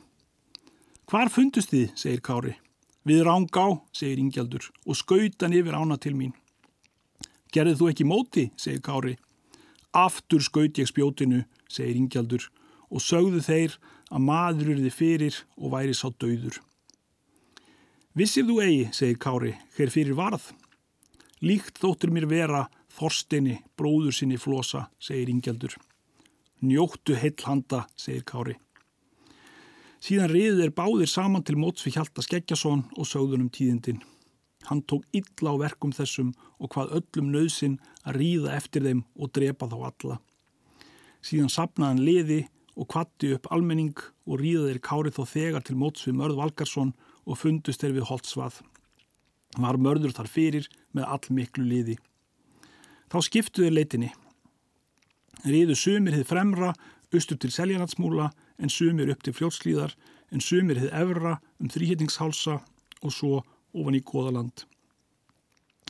Hvar 1.06 1.30
fundust 1.30 1.70
þið, 1.70 1.90
segir 1.94 2.22
Kári. 2.26 2.52
Við 3.06 3.20
rángá, 3.28 3.78
segir 3.94 4.18
Ingjaldur 4.18 4.64
og 4.82 4.96
skautan 4.98 5.54
yfir 5.54 5.76
ána 5.78 5.94
til 6.02 6.16
mín. 6.18 6.32
Gerðið 7.54 7.78
þú 7.78 7.90
ekki 7.92 8.06
móti, 8.10 8.44
segir 8.58 8.82
Kári. 8.82 9.12
Aftur 9.94 10.42
skaut 10.42 10.80
ég 10.82 10.90
spjótinu, 10.90 11.44
segir 11.70 12.00
Ingjaldur 12.00 12.48
og 12.90 13.04
sögðu 13.06 13.44
þeir 13.46 13.78
að 14.10 14.26
maður 14.26 14.72
eruði 14.74 14.90
fyrir 14.94 15.38
og 15.54 15.76
væri 15.76 15.94
sá 15.94 16.08
döður. 16.10 16.58
Vissir 18.18 18.46
þú 18.50 18.58
eigi, 18.66 18.90
segir 18.90 19.22
Kári, 19.22 19.54
hér 19.78 19.94
fyrir 19.94 20.18
varð. 20.18 20.50
Líkt 21.38 21.78
þóttur 21.78 22.10
mér 22.10 22.26
vera 22.26 22.66
Þorstinni, 22.96 23.60
bróður 23.78 24.14
sinni 24.16 24.42
flosa, 24.42 24.88
segir 24.98 25.30
Ingjaldur. 25.30 25.78
Njóttu 26.64 27.12
heill 27.20 27.36
handa, 27.44 27.84
segir 28.00 28.24
Kári. 28.24 28.54
Síðan 30.00 30.30
riðið 30.32 30.62
er 30.64 30.72
báðir 30.76 31.10
saman 31.10 31.44
til 31.44 31.58
móts 31.60 31.84
við 31.84 31.98
Hjalta 31.98 32.22
Skeggjason 32.24 32.86
og 32.96 33.08
sögðunum 33.08 33.50
tíðindin. 33.52 34.00
Hann 34.70 34.80
tók 34.88 35.04
illa 35.12 35.52
á 35.52 35.56
verkum 35.60 35.92
þessum 35.92 36.32
og 36.56 36.72
hvað 36.72 36.96
öllum 36.98 37.28
nöðsin 37.34 37.76
að 38.08 38.20
ríða 38.20 38.56
eftir 38.56 38.86
þeim 38.88 39.04
og 39.20 39.32
drepa 39.36 39.68
þá 39.68 39.76
alla. 39.90 40.18
Síðan 41.20 41.52
sapnaði 41.52 41.92
hann 41.92 42.04
liði 42.08 42.40
og 42.76 42.88
kvatti 42.92 43.34
upp 43.36 43.52
almenning 43.52 43.96
og 44.24 44.40
ríðaðir 44.40 44.80
Kári 44.80 45.12
þó 45.12 45.24
þegar 45.28 45.64
til 45.66 45.76
móts 45.76 46.08
við 46.08 46.20
Mörð 46.22 46.40
Valgarsson 46.40 46.96
og 47.26 47.40
fundust 47.40 47.84
þeir 47.84 47.98
við 48.00 48.08
Holtzvað. 48.10 48.62
Var 49.60 49.76
mörður 49.76 50.16
þar 50.16 50.32
fyrir 50.32 50.68
með 50.96 51.10
all 51.12 51.34
miklu 51.36 51.64
liði. 51.68 51.96
Þá 53.12 53.18
skiptuði 53.28 53.74
leitinni 53.76 54.12
riðu 55.44 55.76
sumir 55.76 56.16
hið 56.16 56.28
fremra 56.30 56.72
austur 57.14 57.38
til 57.40 57.52
Seljanatsmúla 57.54 58.30
en 58.62 58.72
sumir 58.72 59.10
upp 59.12 59.22
til 59.24 59.34
fljótslíðar 59.36 59.94
en 60.32 60.42
sumir 60.42 60.80
hið 60.80 60.94
evra 60.96 61.36
um 61.60 61.70
þrýhettingshálsa 61.72 62.58
og 63.02 63.12
svo 63.12 63.42
ofan 63.76 63.98
í 63.98 64.02
Góðaland. 64.04 64.64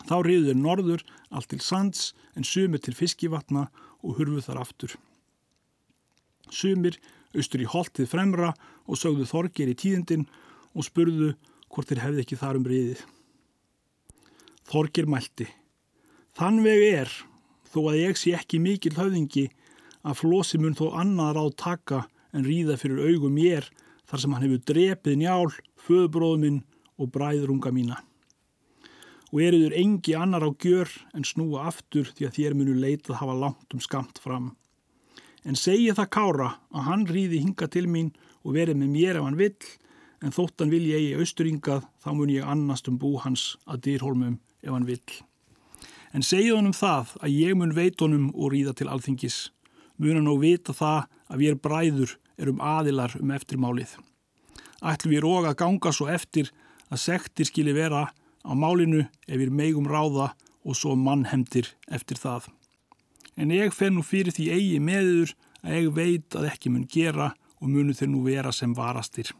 Þá 0.06 0.16
riðu 0.22 0.50
þeir 0.50 0.60
norður 0.60 1.04
allt 1.30 1.50
til 1.50 1.62
Sands 1.64 2.12
en 2.36 2.44
sumir 2.44 2.82
til 2.84 2.94
Fiskivatna 2.94 3.66
og 4.02 4.18
hurfuð 4.18 4.44
þar 4.48 4.62
aftur. 4.62 4.96
Sumir 6.52 6.98
austur 7.34 7.62
í 7.64 7.68
Holtið 7.70 8.10
fremra 8.10 8.52
og 8.86 9.00
sögðu 9.00 9.26
þorgir 9.28 9.72
í 9.72 9.78
tíðindin 9.78 10.26
og 10.76 10.86
spurðu 10.86 11.32
hvort 11.72 11.88
þeir 11.90 12.04
hefði 12.04 12.24
ekki 12.24 12.38
þar 12.40 12.60
um 12.60 12.68
riðið. 12.68 13.00
Þorgir 14.66 15.08
mælti. 15.10 15.48
Þann 16.36 16.62
veg 16.64 16.84
er 16.90 17.12
þó 17.76 17.82
að 17.90 18.00
ég 18.00 18.18
sé 18.18 18.32
ekki 18.38 18.60
mikil 18.62 18.94
höfðingi 18.96 19.50
að 20.06 20.20
flosi 20.22 20.60
mun 20.62 20.76
þó 20.78 20.88
annar 20.96 21.36
á 21.36 21.44
taka 21.52 22.06
en 22.32 22.46
ríða 22.46 22.78
fyrir 22.80 23.04
augum 23.10 23.36
mér 23.36 23.68
þar 24.06 24.22
sem 24.22 24.34
hann 24.34 24.44
hefur 24.46 24.62
drepið 24.70 25.18
njál, 25.20 25.48
föðbróðuminn 25.86 26.60
og 26.96 27.10
bræðrunga 27.14 27.72
mína. 27.74 27.98
Og 29.34 29.42
eruður 29.42 29.74
engi 29.76 30.14
annar 30.16 30.46
á 30.46 30.50
gjör 30.54 30.90
en 31.16 31.26
snúa 31.26 31.66
aftur 31.68 32.08
því 32.14 32.28
að 32.28 32.36
þér 32.38 32.56
munu 32.56 32.76
leitað 32.78 33.20
hafa 33.20 33.34
langt 33.36 33.74
um 33.74 33.82
skamt 33.82 34.20
fram. 34.22 34.54
En 35.46 35.58
segi 35.58 35.90
það 35.94 36.12
kára 36.14 36.48
að 36.72 36.86
hann 36.86 37.04
ríði 37.10 37.42
hinga 37.42 37.68
til 37.70 37.86
mín 37.90 38.12
og 38.46 38.54
verið 38.56 38.78
með 38.80 38.94
mér 38.94 39.20
ef 39.20 39.26
hann 39.26 39.40
vill, 39.40 39.70
en 40.22 40.32
þóttan 40.32 40.72
vil 40.72 40.84
ég 40.86 41.10
í 41.10 41.14
austuringað 41.18 41.84
þá 42.02 42.10
mun 42.14 42.32
ég 42.32 42.46
annast 42.46 42.88
um 42.88 42.98
bú 42.98 43.16
hans 43.22 43.54
að 43.66 43.82
dýrholmum 43.88 44.38
ef 44.62 44.70
hann 44.72 44.88
vill. 44.88 45.25
En 46.14 46.24
segið 46.24 46.56
honum 46.56 46.76
það 46.76 47.14
að 47.22 47.34
ég 47.34 47.56
mun 47.58 47.74
veit 47.76 48.00
honum 48.00 48.28
og 48.34 48.52
ríða 48.54 48.74
til 48.76 48.88
alþingis. 48.90 49.38
Mun 49.98 50.18
hann 50.18 50.30
og 50.30 50.42
vita 50.42 50.74
það 50.76 51.06
að 51.26 51.40
við 51.40 51.50
erum 51.50 51.62
bræður, 51.64 52.12
erum 52.36 52.62
aðilar 52.62 53.16
um 53.20 53.32
eftirmálið. 53.34 53.96
Ætlum 54.84 55.14
við 55.14 55.24
róga 55.24 55.52
að 55.52 55.60
ganga 55.62 55.92
svo 55.92 56.08
eftir 56.12 56.52
að 56.92 57.02
sektir 57.02 57.48
skili 57.48 57.74
vera 57.74 58.06
á 58.46 58.52
málinu 58.54 59.06
ef 59.26 59.40
við 59.40 59.50
megum 59.50 59.88
ráða 59.88 60.34
og 60.66 60.76
svo 60.78 60.94
mannhemdir 60.98 61.72
eftir 61.90 62.20
það. 62.20 62.50
En 63.36 63.52
ég 63.52 63.74
fer 63.74 63.92
nú 63.92 64.04
fyrir 64.06 64.34
því 64.34 64.50
eigi 64.54 64.78
meður 64.80 65.34
að 65.62 65.80
ég 65.80 65.90
veit 65.96 66.36
að 66.38 66.48
ekki 66.52 66.72
mun 66.72 66.86
gera 66.90 67.32
og 67.60 67.68
munu 67.72 67.94
þeir 67.96 68.12
nú 68.12 68.22
vera 68.24 68.52
sem 68.52 68.74
varastir. 68.76 69.32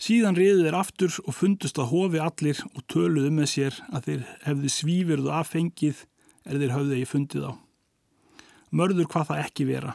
Síðan 0.00 0.38
riðu 0.38 0.64
þeir 0.64 0.76
aftur 0.78 1.16
og 1.26 1.34
fundust 1.36 1.78
að 1.80 1.90
hofi 1.90 2.20
allir 2.24 2.60
og 2.70 2.84
töluðu 2.88 3.30
með 3.36 3.50
sér 3.52 3.80
að 3.92 4.06
þeir 4.06 4.22
hefðu 4.46 4.70
svífurðu 4.72 5.32
affengið 5.36 6.04
er 6.48 6.60
þeir 6.62 6.72
höfðu 6.72 6.94
ekki 6.96 7.10
fundið 7.10 7.44
á. 7.44 7.52
Mörður 8.72 9.10
hvað 9.12 9.26
það 9.28 9.42
ekki 9.44 9.66
vera. 9.68 9.92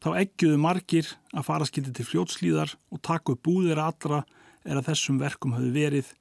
Þá 0.00 0.08
ekkiðu 0.22 0.60
margir 0.60 1.10
að 1.34 1.46
fara 1.50 1.68
skildi 1.68 1.92
til 1.96 2.06
fljótslíðar 2.08 2.72
og 2.92 3.02
taka 3.04 3.34
upp 3.34 3.42
búðir 3.44 3.80
allra 3.82 4.22
er 4.64 4.80
að 4.80 4.88
þessum 4.88 5.20
verkum 5.20 5.52
höfðu 5.56 5.74
verið 5.74 6.14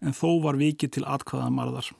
en 0.00 0.16
þó 0.16 0.40
var 0.46 0.56
vikið 0.60 0.94
til 0.96 1.04
atkvæðan 1.04 1.56
marðar. 1.58 1.90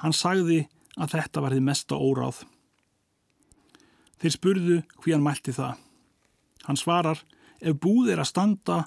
Hann 0.00 0.16
sagði 0.16 0.62
að 0.96 1.18
þetta 1.18 1.44
var 1.44 1.56
þið 1.56 1.66
mesta 1.68 2.00
óráð. 2.00 2.42
Þeir 4.24 4.36
spurðu 4.36 4.80
hví 5.02 5.12
hann 5.12 5.24
mælti 5.24 5.52
það. 5.52 5.76
Hann 6.64 6.80
svarar, 6.80 7.20
ef 7.60 7.76
búð 7.76 8.12
er 8.14 8.22
að 8.22 8.30
standa 8.30 8.78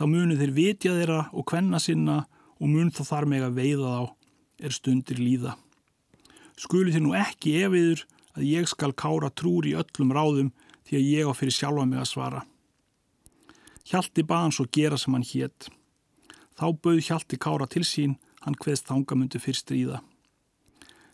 þá 0.00 0.06
munu 0.08 0.36
þeir 0.40 0.52
vitja 0.56 0.94
þeirra 0.96 1.26
og 1.36 1.44
kvenna 1.50 1.76
sinna 1.76 2.22
og 2.56 2.70
mun 2.72 2.88
þá 2.88 3.02
þar 3.04 3.26
meg 3.28 3.42
að 3.44 3.58
veiða 3.58 3.90
þá 3.92 4.64
er 4.64 4.72
stundir 4.72 5.18
líða. 5.20 5.52
Skuli 6.56 6.94
þér 6.94 7.04
nú 7.04 7.12
ekki 7.16 7.58
efiður 7.66 8.06
að 8.32 8.46
ég 8.48 8.70
skal 8.70 8.94
kára 8.96 9.28
trúr 9.28 9.68
í 9.68 9.74
öllum 9.76 10.14
ráðum 10.16 10.48
því 10.88 10.96
að 10.96 11.08
ég 11.10 11.28
á 11.28 11.32
fyrir 11.36 11.56
sjálfa 11.56 11.84
mig 11.84 12.00
að 12.00 12.08
svara. 12.08 12.40
Hjalti 13.90 14.24
baðan 14.24 14.56
svo 14.56 14.64
gera 14.72 14.96
sem 15.00 15.12
hann 15.12 15.26
hétt. 15.26 15.68
Þá 16.56 16.66
bauð 16.80 17.00
Hjalti 17.04 17.36
kára 17.40 17.68
til 17.68 17.84
sín, 17.84 18.16
hann 18.40 18.56
hveðst 18.56 18.88
þangamundu 18.88 19.40
fyrst 19.40 19.68
ríða. 19.72 20.00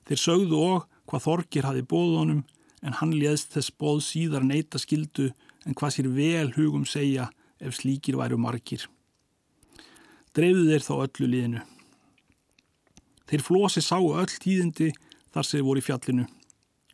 Þeir 0.06 0.22
sögðu 0.22 0.60
og 0.62 0.86
hvað 1.10 1.24
Þorgir 1.26 1.66
hafi 1.66 1.82
bóð 1.82 2.20
honum 2.20 2.44
en 2.86 2.98
hann 3.00 3.16
léðst 3.18 3.56
þess 3.56 3.74
bóð 3.74 4.04
síðar 4.06 4.46
neyta 4.46 4.78
skildu 4.78 5.32
en 5.66 5.74
hvað 5.74 5.96
sér 5.96 6.10
vel 6.14 6.52
hugum 6.54 6.86
segja 6.86 7.32
ef 7.60 7.78
slíkir 7.78 8.18
væru 8.18 8.38
margir. 8.40 8.86
Dreifðu 10.36 10.66
þeir 10.70 10.84
þá 10.84 10.94
öllu 10.96 11.28
liðinu. 11.32 11.62
Þeir 13.26 13.42
Flósi 13.42 13.82
sáu 13.82 14.12
öll 14.14 14.30
tíðindi 14.30 14.92
þar 15.34 15.46
sem 15.46 15.58
þeir 15.58 15.66
voru 15.68 15.82
í 15.82 15.86
fjallinu. 15.86 16.26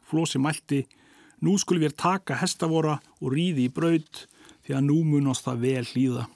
Flósi 0.08 0.40
mælti, 0.40 0.84
nú 1.42 1.56
skulum 1.58 1.84
við 1.84 1.96
taka 1.98 2.38
hestavora 2.40 3.00
og 3.20 3.34
ríði 3.34 3.66
í 3.66 3.72
braud 3.72 4.26
því 4.62 4.76
að 4.78 4.86
nú 4.86 4.98
munast 5.08 5.44
það 5.46 5.64
vel 5.66 5.84
hlýða. 5.90 6.26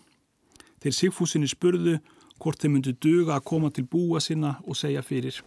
Þeir 0.83 0.97
Sigfúsinni 0.99 1.49
spurðu 1.51 1.99
hvort 2.43 2.61
þeir 2.61 2.73
myndu 2.75 2.95
duga 3.01 3.37
að 3.37 3.47
koma 3.49 3.71
til 3.73 3.87
búa 3.89 4.21
sinna 4.21 4.57
og 4.67 4.77
segja 4.77 5.05
fyrir. 5.07 5.39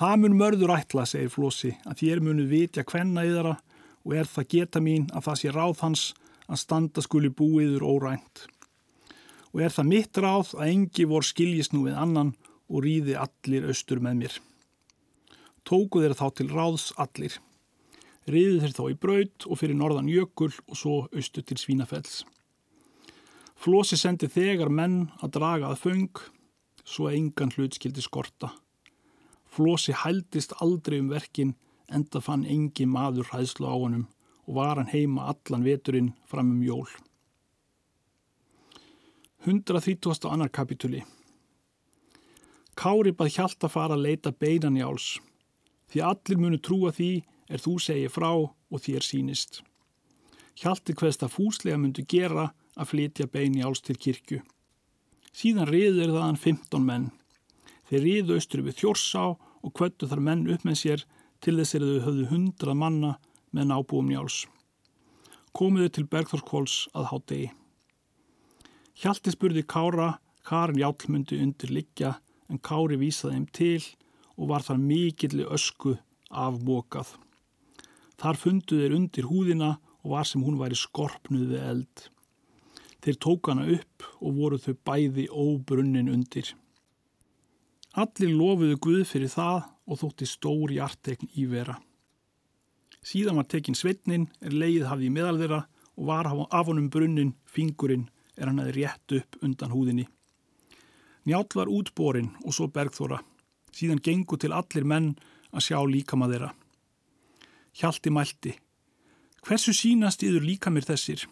Það 0.00 0.16
mun 0.22 0.36
mörður 0.40 0.74
ætla, 0.74 1.04
segir 1.06 1.32
Flósi, 1.32 1.74
að 1.84 2.02
þér 2.02 2.22
munu 2.24 2.46
vitja 2.48 2.84
hvenna 2.88 3.24
yðara 3.28 3.56
og 4.04 4.14
er 4.16 4.28
það 4.28 4.48
geta 4.54 4.80
mín 4.80 5.08
að 5.12 5.26
það 5.28 5.40
sé 5.40 5.52
ráð 5.52 5.82
hans 5.84 6.04
að 6.50 6.62
standa 6.64 7.02
skuli 7.04 7.30
búiður 7.30 7.86
órænt. 7.86 8.46
Og 9.54 9.62
er 9.64 9.74
það 9.74 9.90
mitt 9.90 10.18
ráð 10.18 10.54
að 10.58 10.72
engi 10.72 11.06
vor 11.10 11.26
skiljist 11.26 11.74
nú 11.74 11.84
við 11.86 11.98
annan 11.98 12.34
og 12.70 12.84
rýði 12.84 13.16
allir 13.18 13.68
austur 13.70 14.02
með 14.02 14.18
mér. 14.22 14.34
Tóku 15.66 16.02
þeir 16.02 16.16
þá 16.18 16.26
til 16.38 16.48
ráðs 16.50 16.90
allir. 16.98 17.38
Rýði 18.30 18.60
þeir 18.62 18.76
þá 18.76 18.84
í 18.90 18.98
braut 19.04 19.46
og 19.46 19.58
fyrir 19.58 19.78
norðan 19.78 20.10
jökul 20.10 20.52
og 20.66 20.78
svo 20.78 20.96
austur 21.10 21.46
til 21.46 21.58
Svínafells. 21.58 22.22
Flósi 23.60 23.98
sendi 24.00 24.30
þegar 24.30 24.70
menn 24.72 25.10
að 25.20 25.34
draga 25.36 25.70
að 25.70 25.82
föng, 25.82 26.22
svo 26.86 27.10
engan 27.10 27.52
hlut 27.56 27.76
skildi 27.76 28.02
skorta. 28.02 28.54
Flósi 29.50 29.92
hældist 29.92 30.54
aldrei 30.62 31.00
um 31.02 31.10
verkin, 31.10 31.56
enda 31.90 32.22
fann 32.22 32.46
engi 32.46 32.86
maður 32.86 33.34
hæðslu 33.34 33.66
á 33.66 33.74
honum 33.74 34.06
og 34.50 34.56
var 34.58 34.80
hann 34.80 34.90
heima 34.90 35.30
allan 35.30 35.62
veturinn 35.62 36.10
fram 36.26 36.50
um 36.50 36.62
jól. 36.66 36.88
130. 39.46 40.26
annar 40.26 40.50
kapituli 40.50 41.04
Kári 42.74 43.12
bað 43.14 43.34
hjálta 43.36 43.68
fara 43.70 43.94
að 43.94 44.06
leita 44.08 44.32
beinan 44.32 44.76
jáls, 44.76 45.20
því 45.92 46.02
allir 46.08 46.40
munu 46.40 46.58
trúa 46.58 46.90
því 46.96 47.10
er 47.48 47.62
þú 47.62 47.76
segir 47.82 48.10
frá 48.10 48.30
og 48.34 48.82
þér 48.82 49.06
sínist. 49.06 49.60
Hjalti 50.60 50.94
hverst 50.98 51.22
að 51.22 51.34
fúslega 51.36 51.78
myndu 51.78 52.02
gera 52.08 52.50
að 52.74 52.90
flytja 52.90 53.26
bein 53.30 53.58
jáls 53.58 53.82
til 53.84 53.98
kirkju. 54.00 54.40
Síðan 55.32 55.70
riður 55.70 56.14
þaðan 56.14 56.40
15 56.42 56.86
menn. 56.86 57.08
Þeir 57.90 58.04
riðu 58.06 58.38
austur 58.38 58.64
við 58.66 58.80
Þjórsá 58.80 59.24
og 59.36 59.74
kvöttu 59.76 60.08
þar 60.10 60.24
menn 60.26 60.46
upp 60.50 60.64
með 60.66 60.80
sér 60.82 61.04
til 61.40 61.58
þess 61.60 61.78
að 61.78 61.86
þau 61.86 62.06
höfðu 62.06 62.30
hundrað 62.32 62.80
manna 62.82 63.12
með 63.54 63.70
nábúum 63.70 64.10
njáls. 64.10 64.44
Komiðu 65.56 65.90
til 65.94 66.06
Bergþórskóls 66.10 66.76
að 66.94 67.08
hátegi. 67.10 67.48
Hjalti 69.00 69.32
spurði 69.34 69.64
Kára 69.64 70.12
hvar 70.46 70.74
njálmundi 70.76 71.40
undir 71.42 71.72
liggja 71.74 72.14
en 72.50 72.60
Kári 72.62 72.98
vísaði 73.00 73.36
þeim 73.36 73.48
til 73.56 73.82
og 74.36 74.50
var 74.52 74.64
þar 74.66 74.80
mikilli 74.82 75.46
ösku 75.46 75.96
afbókað. 76.30 77.14
Þar 78.20 78.40
fundu 78.40 78.80
þeir 78.80 78.96
undir 78.96 79.28
húðina 79.30 79.74
og 80.04 80.14
var 80.14 80.28
sem 80.28 80.42
hún 80.44 80.58
væri 80.60 80.78
skorpnuð 80.78 81.54
við 81.54 81.68
eld. 81.72 82.06
Þeir 83.00 83.20
tók 83.24 83.48
hana 83.48 83.66
upp 83.76 84.08
og 84.20 84.34
voru 84.36 84.58
þau 84.60 84.74
bæði 84.84 85.26
óbrunnin 85.32 86.10
undir. 86.12 86.52
Allir 87.96 88.34
lofuðu 88.36 88.76
Guð 88.84 89.06
fyrir 89.08 89.32
það 89.32 89.62
og 89.90 90.02
þótti 90.02 90.28
stór 90.28 90.74
hjartekn 90.76 91.32
í 91.34 91.48
vera. 91.50 91.80
Síðan 93.00 93.40
var 93.40 93.48
tekinn 93.48 93.78
sveitnin, 93.78 94.28
er 94.44 94.52
leið 94.52 94.86
hafði 94.90 95.08
í 95.08 95.14
meðal 95.14 95.38
þeirra 95.40 95.60
og 95.96 96.06
var 96.08 96.28
af 96.28 96.68
honum 96.68 96.90
brunnin, 96.92 97.34
fingurinn, 97.48 98.08
er 98.36 98.48
hann 98.48 98.60
aðeins 98.60 98.76
rétt 98.76 99.16
upp 99.16 99.38
undan 99.44 99.72
húðinni. 99.72 100.06
Njátt 101.28 101.56
var 101.56 101.68
útborin 101.68 102.32
og 102.44 102.56
svo 102.56 102.68
bergþóra. 102.72 103.20
Síðan 103.76 104.00
gengu 104.04 104.38
til 104.40 104.52
allir 104.56 104.86
menn 104.88 105.12
að 105.52 105.66
sjá 105.68 105.78
líkama 105.84 106.28
þeirra. 106.30 106.54
Hjalti 107.76 108.12
mælti. 108.12 108.54
Hversu 109.46 109.72
sínast 109.76 110.24
yður 110.24 110.44
líka 110.44 110.72
mér 110.72 110.88
þessir? 110.88 111.26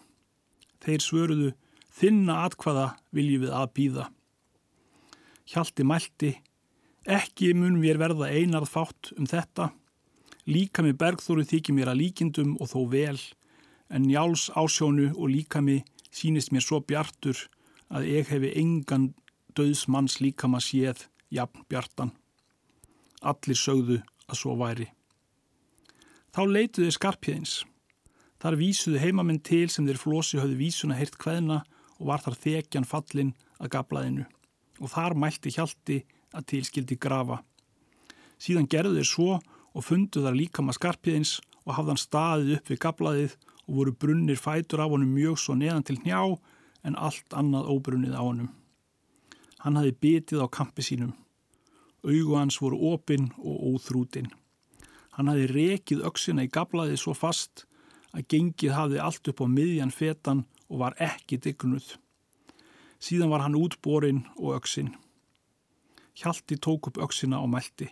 Þeir 0.85 1.03
svöruðu, 1.05 1.49
þinna 1.93 2.45
atkvaða 2.47 2.93
viljum 3.13 3.47
við 3.47 3.57
að 3.57 3.73
býða. 3.77 4.07
Hjalti 5.49 5.85
mælti. 5.85 6.33
Ekki 7.09 7.55
mun 7.57 7.81
mér 7.81 8.01
verða 8.01 8.31
einarð 8.33 8.71
fátt 8.73 9.13
um 9.17 9.29
þetta. 9.29 9.71
Líka 10.49 10.81
mig 10.81 10.97
bergþóru 10.97 11.45
þykir 11.45 11.77
mér 11.77 11.91
að 11.93 12.01
líkindum 12.01 12.55
og 12.57 12.71
þó 12.71 12.81
vel, 12.89 13.19
en 13.93 14.07
njáls 14.09 14.47
ásjónu 14.57 15.11
og 15.13 15.29
líka 15.29 15.61
mig 15.61 15.85
sínist 16.09 16.55
mér 16.55 16.65
svo 16.65 16.81
bjartur 16.81 17.43
að 17.93 18.09
ég 18.09 18.31
hefi 18.33 18.55
engan 18.57 19.11
döðsmanns 19.53 20.23
líkama 20.25 20.61
séð 20.65 21.05
jafn 21.29 21.67
bjartan. 21.69 22.15
Allir 23.21 23.61
sögðu 23.61 23.99
að 24.29 24.41
svo 24.41 24.55
væri. 24.57 24.89
Þá 26.33 26.43
leituðu 26.49 26.95
skarpjöðins. 26.97 27.55
Þar 28.41 28.57
vísuðu 28.61 29.03
heimamenn 29.03 29.43
til 29.45 29.67
sem 29.69 29.85
þeir 29.85 30.01
flosi 30.01 30.41
höfðu 30.41 30.57
vísuna 30.61 30.97
heyrt 30.97 31.19
hveðna 31.21 31.61
og 31.99 32.09
var 32.09 32.25
þar 32.25 32.41
þekjan 32.45 32.89
fallin 32.89 33.35
að 33.59 33.73
gablaðinu 33.75 34.27
og 34.79 34.93
þar 34.95 35.17
mælti 35.19 35.53
hjalti 35.53 36.01
að 36.33 36.49
tilskildi 36.55 36.97
grafa. 36.97 37.43
Síðan 38.39 38.69
gerðu 38.71 39.01
þeir 39.01 39.11
svo 39.11 39.31
og 39.35 39.58
fundu 39.85 40.23
þar 40.25 40.37
líka 40.39 40.65
maður 40.65 40.79
skarpjöðins 40.81 41.35
og 41.65 41.77
hafðan 41.77 42.01
staðið 42.01 42.55
upp 42.57 42.71
við 42.73 42.81
gablaðið 42.85 43.37
og 43.69 43.75
voru 43.77 43.93
brunnir 43.93 44.41
fætur 44.41 44.83
af 44.83 44.93
honum 44.95 45.13
mjög 45.15 45.39
svo 45.43 45.57
neðan 45.59 45.85
til 45.87 45.99
njá 46.01 46.23
en 46.89 46.97
allt 46.97 47.37
annað 47.37 47.71
óbrunnið 47.75 48.17
á 48.17 48.23
honum. 48.25 48.51
Hann 49.63 49.77
hafi 49.77 49.93
bitið 49.93 50.45
á 50.45 50.47
kampi 50.49 50.85
sínum. 50.87 51.15
Augu 52.07 52.37
hans 52.39 52.61
voru 52.63 52.79
opinn 52.95 53.33
og 53.39 53.57
óþrútinn. 53.73 54.31
Hann 55.19 55.29
hafi 55.29 55.49
rekið 55.51 56.05
öksina 56.07 56.47
í 56.47 56.53
gablaði 56.53 56.97
svo 56.97 57.15
fast 57.19 57.67
að 58.15 58.29
gengið 58.33 58.77
hafi 58.77 59.01
allt 59.03 59.29
upp 59.29 59.43
á 59.43 59.47
miðjan 59.51 59.93
fetan 59.93 60.45
og 60.71 60.85
var 60.85 60.97
ekki 61.03 61.41
dignuð. 61.43 61.97
Síðan 63.03 63.31
var 63.33 63.45
hann 63.45 63.59
útborinn 63.59 64.25
og 64.39 64.57
öksin. 64.59 64.95
Hjalti 66.19 66.57
tók 66.59 66.89
upp 66.91 67.03
öksina 67.03 67.43
og 67.43 67.51
mælti. 67.53 67.91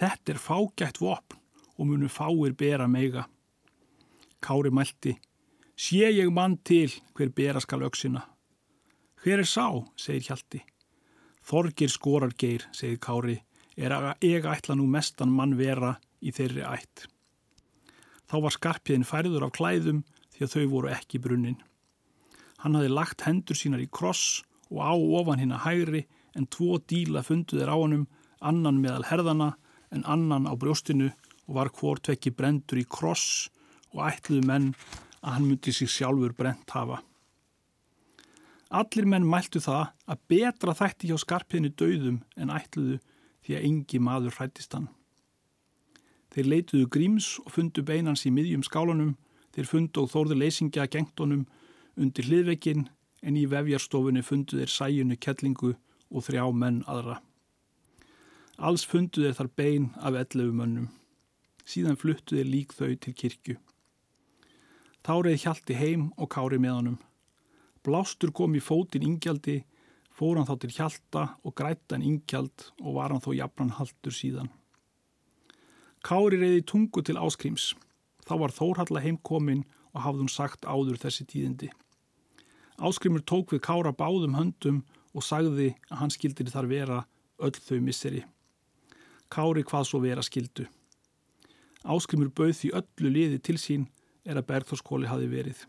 Þetta 0.00 0.32
er 0.32 0.40
fágætt 0.40 0.98
vopn 1.02 1.36
og 1.76 1.88
munu 1.88 2.08
fáir 2.08 2.54
bera 2.56 2.86
meiga. 2.88 3.26
Kári 4.40 4.72
mælti. 4.72 5.18
Sé 5.76 6.08
ég 6.08 6.32
mann 6.32 6.56
til 6.64 6.92
hver 7.16 7.28
bera 7.36 7.60
skal 7.60 7.84
öksina. 7.84 8.22
Hver 9.20 9.42
er 9.42 9.48
sá, 9.48 9.68
segir 10.00 10.24
Hjalti. 10.24 10.62
Þorgir 11.44 11.92
skorar 11.92 12.32
geir, 12.32 12.64
segir 12.72 12.96
Kári, 12.96 13.36
er 13.76 13.92
að 13.92 14.24
ega 14.24 14.54
ætla 14.56 14.76
nú 14.76 14.88
mestan 14.88 15.32
mann 15.32 15.58
vera 15.60 15.98
í 16.24 16.32
þeirri 16.32 16.64
ætt. 16.64 17.04
Þá 18.24 18.36
var 18.40 18.56
skarpiðin 18.56 19.08
færður 19.08 19.48
af 19.48 19.56
klæðum 19.56 20.04
því 20.32 20.46
að 20.46 20.52
þau 20.54 20.66
voru 20.72 20.92
ekki 20.96 21.20
brunnin. 21.20 21.60
Hann 22.64 22.76
hafi 22.76 22.88
lagt 22.88 23.24
hendur 23.28 23.56
sínar 23.56 23.84
í 23.84 23.88
kross 23.92 24.44
og 24.70 24.80
á 24.80 24.96
ofan 24.96 25.40
hinn 25.40 25.52
að 25.56 25.66
hægri 25.66 26.06
en 26.36 26.48
tvo 26.48 26.78
díla 26.80 27.24
funduðir 27.26 27.68
á 27.68 27.76
hannum, 27.76 28.06
annan 28.40 28.80
meðal 28.80 29.04
herðana 29.10 29.56
en 29.90 30.06
annan 30.06 30.46
á 30.46 30.54
brjóstinu 30.54 31.10
og 31.48 31.54
var 31.58 31.70
hvort 31.74 32.08
vekki 32.10 32.32
brendur 32.34 32.80
í 32.80 32.86
kross 32.86 33.50
og 33.92 34.04
ætluðu 34.06 34.46
menn 34.46 34.68
að 35.20 35.32
hann 35.34 35.48
myndi 35.48 35.72
sig 35.74 35.90
sjálfur 35.90 36.34
brent 36.36 36.70
hafa. 36.70 37.00
Allir 38.70 39.06
menn 39.10 39.26
mæltu 39.26 39.58
það 39.58 39.90
að 40.06 40.20
betra 40.30 40.76
þætti 40.78 41.10
hjá 41.10 41.18
skarpiðinu 41.18 41.72
döðum 41.74 42.20
en 42.38 42.52
ætluðu 42.54 43.00
því 43.42 43.56
að 43.56 43.64
engi 43.66 43.98
maður 43.98 44.36
hrættist 44.38 44.76
hann. 44.76 44.86
Þeir 46.30 46.50
leituðu 46.52 46.86
gríms 46.94 47.32
og 47.42 47.50
fundu 47.56 47.82
beinans 47.82 48.22
í 48.28 48.30
miðjum 48.30 48.62
skálanum, 48.62 49.16
þeir 49.50 49.66
fundu 49.66 50.04
og 50.04 50.12
þórðu 50.12 50.38
leysingja 50.38 50.86
gengtonum 50.86 51.48
undir 51.98 52.28
hliðvekkin 52.28 52.86
en 53.26 53.36
í 53.36 53.48
vefjarstofunni 53.50 54.22
fundu 54.22 54.60
þeir 54.60 54.70
sæjunu 54.70 55.18
kettlingu 55.18 55.74
og 55.74 56.26
þrjá 56.28 56.46
menn 56.54 56.84
aðra. 56.86 57.18
Alls 58.60 58.82
fundu 58.84 59.22
þeir 59.24 59.36
þar 59.38 59.48
bein 59.56 59.84
af 60.04 60.16
ellefu 60.20 60.52
mönnum. 60.52 60.90
Síðan 61.64 61.96
fluttu 61.96 62.36
þeir 62.36 62.48
lík 62.50 62.74
þau 62.76 62.92
til 63.00 63.14
kirkju. 63.16 63.54
Tárið 65.00 65.38
hjalti 65.46 65.76
heim 65.78 66.10
og 66.20 66.28
kári 66.34 66.58
með 66.60 66.74
honum. 66.76 66.98
Blástur 67.80 68.34
kom 68.36 68.52
í 68.52 68.60
fótin 68.60 69.06
ingjaldi, 69.06 69.62
fór 70.12 70.36
hann 70.36 70.48
þá 70.48 70.58
til 70.60 70.74
hjalta 70.76 71.22
og 71.40 71.54
grættan 71.56 72.04
ingjald 72.04 72.66
og 72.82 72.98
var 72.98 73.14
hann 73.14 73.24
þó 73.24 73.30
jafnan 73.32 73.72
haldur 73.78 74.12
síðan. 74.12 74.50
Kári 76.04 76.36
reyði 76.42 76.66
tungu 76.68 77.00
til 77.00 77.16
áskrims. 77.16 77.70
Þá 78.28 78.34
var 78.42 78.52
Þórhalla 78.52 79.00
heimkomin 79.00 79.62
og 79.94 80.04
hafði 80.04 80.26
hún 80.26 80.34
sagt 80.34 80.68
áður 80.68 81.00
þessi 81.00 81.24
tíðindi. 81.32 81.70
Áskrimur 82.76 83.24
tók 83.24 83.56
við 83.56 83.64
Kára 83.64 83.94
báðum 83.96 84.36
höndum 84.36 84.82
og 85.16 85.24
sagði 85.24 85.70
að 85.88 85.96
hann 86.02 86.12
skildir 86.12 86.52
þar 86.52 86.68
vera 86.68 87.00
öll 87.40 87.56
þau 87.56 87.80
misseri. 87.80 88.20
Kári 89.30 89.62
hvað 89.62 89.84
svo 89.86 90.00
vera 90.02 90.22
skildu. 90.26 90.64
Áskrimur 91.86 92.32
bauð 92.34 92.56
því 92.58 92.70
öllu 92.80 93.10
liði 93.14 93.36
til 93.46 93.54
sín 93.62 93.84
er 94.26 94.40
að 94.40 94.48
Bergþórskóli 94.48 95.06
hafi 95.06 95.28
verið. 95.30 95.60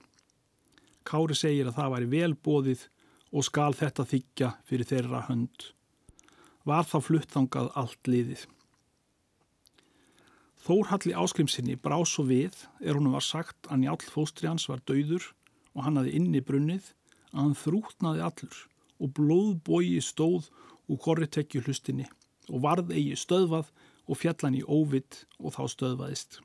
Kári 1.06 1.38
segir 1.38 1.70
að 1.70 1.78
það 1.78 1.92
væri 1.94 2.08
velbóðið 2.16 2.88
og 3.32 3.46
skal 3.46 3.76
þetta 3.78 4.06
þykja 4.10 4.50
fyrir 4.66 4.90
þeirra 4.90 5.22
hönd. 5.28 5.68
Var 6.66 6.90
þá 6.90 6.98
fluttangað 7.06 7.70
allt 7.78 8.10
liðið. 8.10 8.48
Þórhalli 10.62 11.14
áskrimsinni 11.18 11.78
brá 11.78 12.00
svo 12.06 12.26
við 12.30 12.58
er 12.82 12.98
húnum 12.98 13.14
var 13.18 13.26
sagt 13.26 13.70
að 13.70 13.84
njálf 13.84 14.10
fóstri 14.14 14.50
hans 14.50 14.68
var 14.70 14.82
dauður 14.86 15.30
og 15.74 15.86
hann 15.86 16.02
hafi 16.02 16.16
inni 16.18 16.42
brunnið 16.46 16.92
að 17.32 17.40
hann 17.40 17.56
þrútnaði 17.58 18.26
allur 18.26 18.58
og 19.02 19.14
blóðbói 19.18 20.02
stóð 20.06 20.52
úr 20.90 21.02
korritekju 21.02 21.64
hlustinni 21.66 22.10
og 22.52 22.64
varð 22.66 22.92
eigi 22.94 23.16
stöðvað 23.18 23.72
og 24.08 24.20
fjallan 24.20 24.58
í 24.60 24.64
óvitt 24.68 25.24
og 25.40 25.56
þá 25.56 25.64
stöðvaðist. 25.72 26.42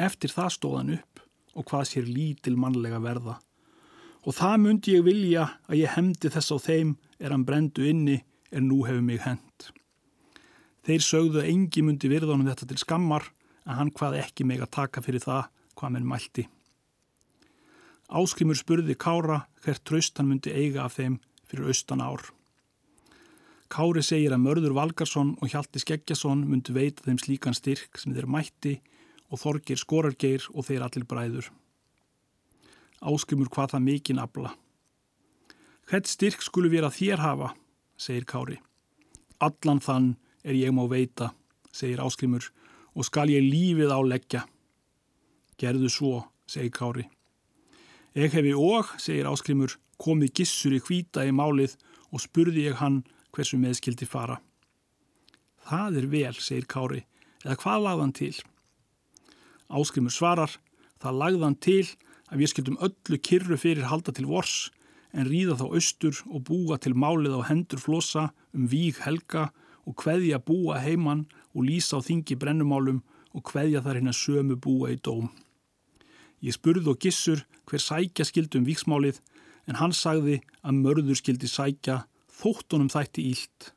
Eftir 0.00 0.32
það 0.34 0.54
stóð 0.56 0.76
hann 0.80 0.94
upp 0.98 1.22
og 1.52 1.68
hvað 1.68 1.88
sér 1.90 2.08
lítil 2.08 2.56
mannlega 2.58 3.00
verða 3.02 3.38
og 4.22 4.36
það 4.36 4.58
myndi 4.62 4.96
ég 4.96 5.06
vilja 5.06 5.46
að 5.66 5.80
ég 5.82 5.94
hemdi 5.96 6.30
þess 6.30 6.54
á 6.54 6.56
þeim 6.62 6.96
er 7.18 7.34
hann 7.34 7.46
brendu 7.46 7.86
inni 7.88 8.20
er 8.52 8.62
nú 8.62 8.82
hefur 8.86 9.02
mig 9.02 9.22
hend. 9.24 9.70
Þeir 10.86 11.04
sögðu 11.06 11.42
að 11.42 11.50
engi 11.50 11.82
myndi 11.84 12.10
virðanum 12.10 12.48
þetta 12.50 12.68
til 12.70 12.80
skammar 12.82 13.28
en 13.66 13.78
hann 13.78 13.92
hvað 13.94 14.18
ekki 14.22 14.46
meg 14.46 14.62
að 14.62 14.74
taka 14.78 15.02
fyrir 15.02 15.22
það 15.22 15.48
hvað 15.78 15.94
menn 15.96 16.08
mælti. 16.10 16.46
Áskrimur 18.12 18.58
spurði 18.58 18.96
Kára 18.98 19.44
hvert 19.64 19.84
tröst 19.88 20.18
hann 20.18 20.28
myndi 20.30 20.52
eiga 20.52 20.84
af 20.86 20.98
þeim 20.98 21.18
fyrir 21.48 21.70
austan 21.72 22.02
ár. 22.04 22.26
Kári 23.72 24.02
segir 24.04 24.34
að 24.34 24.42
Mörður 24.44 24.74
Valgarsson 24.76 25.30
og 25.40 25.48
Hjalti 25.48 25.80
Skeggjason 25.80 26.42
myndi 26.44 26.74
veita 26.76 27.06
þeim 27.06 27.16
slíkan 27.22 27.54
styrk 27.56 27.96
sem 27.96 28.12
þeir 28.12 28.26
mætti 28.28 28.74
og 29.32 29.40
Þorgir 29.40 29.80
Skorargeir 29.80 30.44
og 30.52 30.66
þeir 30.66 30.84
allir 30.84 31.06
bræður. 31.08 31.46
Áskrimur 33.00 33.48
hvað 33.48 33.72
það 33.72 33.84
mikinn 33.86 34.20
abla. 34.20 34.52
Hvert 35.88 36.10
styrk 36.10 36.44
skulu 36.44 36.68
vera 36.68 36.90
þér 36.92 37.22
hafa, 37.24 37.48
segir 37.96 38.26
Kári. 38.28 38.58
Allan 39.40 39.80
þann 39.80 40.10
er 40.44 40.58
ég 40.58 40.76
má 40.76 40.84
veita, 40.90 41.30
segir 41.72 42.04
Áskrimur, 42.04 42.50
og 42.92 43.08
skal 43.08 43.32
ég 43.32 43.40
lífið 43.40 43.94
áleggja. 43.96 44.44
Gerðu 45.56 45.88
svo, 45.88 46.12
segir 46.44 46.74
Kári. 46.76 47.06
Ég 48.20 48.36
hefi 48.36 48.52
og, 48.52 48.92
segir 49.00 49.32
Áskrimur, 49.32 49.78
komið 49.96 50.36
gissur 50.42 50.76
í 50.76 50.84
hvita 50.84 51.24
í 51.24 51.32
málið 51.32 51.78
og 52.12 52.20
spurði 52.20 52.68
ég 52.68 52.76
hann 52.84 53.00
hversu 53.32 53.58
meðskildi 53.60 54.08
fara. 54.08 54.38
Það 55.68 55.98
er 56.00 56.06
vel, 56.12 56.34
segir 56.40 56.66
Kári, 56.68 57.02
eða 57.44 57.58
hvað 57.62 57.84
lagðan 57.86 58.14
til? 58.18 58.34
Áskrimur 59.72 60.12
svarar, 60.12 60.56
það 61.00 61.18
lagðan 61.22 61.58
til 61.62 61.86
að 62.32 62.42
við 62.42 62.52
skildum 62.52 62.80
öllu 62.84 63.18
kyrru 63.28 63.58
fyrir 63.60 63.88
halda 63.88 64.14
til 64.16 64.28
vors 64.28 64.70
en 65.12 65.28
ríða 65.28 65.58
þá 65.60 65.66
austur 65.68 66.20
og 66.28 66.44
búa 66.48 66.78
til 66.80 66.94
málið 66.96 67.36
á 67.36 67.48
hendur 67.50 67.80
flossa 67.80 68.30
um 68.56 68.68
víg 68.68 69.00
helga 69.04 69.50
og 69.88 69.96
hveðja 70.02 70.40
búa 70.40 70.80
heimann 70.80 71.26
og 71.52 71.66
lýsa 71.68 72.00
á 72.00 72.04
þingi 72.04 72.38
brennumálum 72.40 73.02
og 73.32 73.48
hveðja 73.48 73.82
þar 73.84 73.98
hérna 73.98 74.14
sömu 74.16 74.56
búa 74.56 74.92
í 74.92 74.98
dóm. 75.00 75.28
Ég 76.42 76.56
spurði 76.56 76.90
og 76.92 77.00
gissur 77.02 77.44
hver 77.68 77.82
sækja 77.82 78.26
skildum 78.26 78.66
víksmálið 78.66 79.20
en 79.68 79.78
hann 79.78 79.94
sagði 79.94 80.40
að 80.62 80.80
mörður 80.80 81.18
skildi 81.20 81.48
sækja 81.48 82.02
þóttunum 82.40 82.90
þætti 82.92 83.24
ílt. 83.32 83.72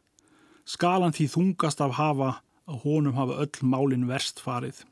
Skalan 0.65 1.13
því 1.13 1.28
þungast 1.36 1.82
af 1.84 1.98
hafa 2.00 2.32
að 2.65 2.82
honum 2.86 3.18
hafa 3.18 3.38
öll 3.44 3.70
málin 3.70 4.08
verst 4.10 4.41
farið. 4.41 4.84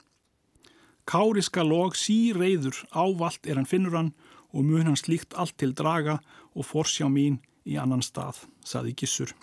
Káriska 1.10 1.64
log 1.68 1.98
sí 2.00 2.32
reyður 2.36 2.78
ávalt 2.94 3.48
er 3.48 3.58
hann 3.60 3.68
finnur 3.68 3.98
hann 3.98 4.14
og 4.54 4.64
mun 4.64 4.88
hann 4.88 5.00
slíkt 5.00 5.34
allt 5.36 5.58
til 5.58 5.74
draga 5.76 6.20
og 6.54 6.68
forsjá 6.70 7.10
mín 7.12 7.42
í 7.66 7.76
annan 7.80 8.04
stað, 8.06 8.44
saði 8.64 8.94
Gissur. 8.96 9.34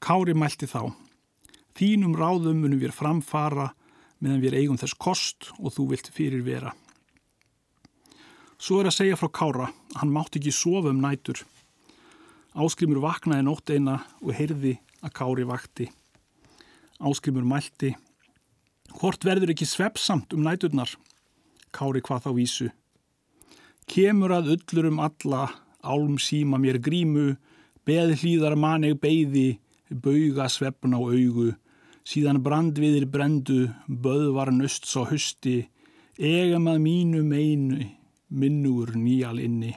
Kári 0.00 0.32
mælti 0.32 0.68
þá. 0.70 0.92
Þínum 1.76 2.14
ráðum 2.16 2.62
munum 2.62 2.80
við 2.80 2.94
framfara 2.96 3.70
meðan 4.20 4.42
við 4.44 4.56
eigum 4.60 4.78
þess 4.80 4.96
kost 4.96 5.50
og 5.58 5.74
þú 5.74 5.90
vilt 5.92 6.10
fyrir 6.14 6.44
vera. 6.46 6.72
Svo 8.60 8.80
er 8.80 8.90
að 8.90 8.98
segja 8.98 9.16
frá 9.16 9.30
Kára, 9.32 9.70
hann 9.96 10.12
mátt 10.12 10.36
ekki 10.36 10.52
sofa 10.52 10.92
um 10.92 11.00
nætur. 11.00 11.40
Áskrimur 12.50 12.98
vaknaði 13.04 13.46
nótt 13.46 13.70
eina 13.70 14.00
og 14.24 14.34
heyrði 14.34 14.74
að 15.04 15.12
Kári 15.14 15.44
vakti. 15.46 15.86
Áskrimur 16.98 17.46
mælti. 17.46 17.94
Hvort 18.98 19.24
verður 19.24 19.52
ekki 19.54 19.68
svepsamt 19.70 20.34
um 20.34 20.42
næturnar? 20.42 20.90
Kári 21.70 22.02
hvað 22.02 22.26
þá 22.26 22.30
vísu. 22.34 22.68
Kemur 23.90 24.34
að 24.34 24.56
ullur 24.56 24.88
um 24.90 24.98
alla, 25.02 25.46
álm 25.82 26.18
síma 26.18 26.58
mér 26.58 26.80
grímu, 26.82 27.36
beð 27.86 28.16
hlýðar 28.20 28.56
maneg 28.58 28.98
beigði, 29.02 29.60
bauga 29.90 30.48
svefn 30.50 30.94
á 30.94 31.00
augu, 31.00 31.52
síðan 32.06 32.42
brandviðir 32.42 33.06
brendu, 33.10 33.70
böð 33.86 34.32
var 34.34 34.50
nöst 34.54 34.90
svo 34.90 35.06
husti, 35.10 35.64
egam 36.18 36.66
að 36.70 36.82
mínu 36.86 37.22
meinu, 37.26 37.86
minnur 38.30 38.94
nýjal 38.98 39.38
inni. 39.42 39.76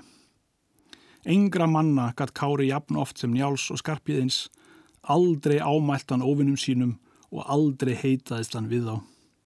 Engra 1.24 1.68
manna 1.68 2.12
gatt 2.18 2.34
Kári 2.36 2.68
jafn 2.68 2.98
oft 3.00 3.18
sem 3.18 3.32
njáls 3.32 3.70
og 3.72 3.80
skarpiðins, 3.80 4.50
aldrei 5.08 5.62
ámælt 5.64 6.12
hann 6.12 6.26
ofinum 6.26 6.58
sínum 6.60 6.98
og 7.32 7.48
aldrei 7.48 7.96
heitaðist 7.96 8.58
hann 8.58 8.68
við 8.68 8.90
þá. 8.90 8.96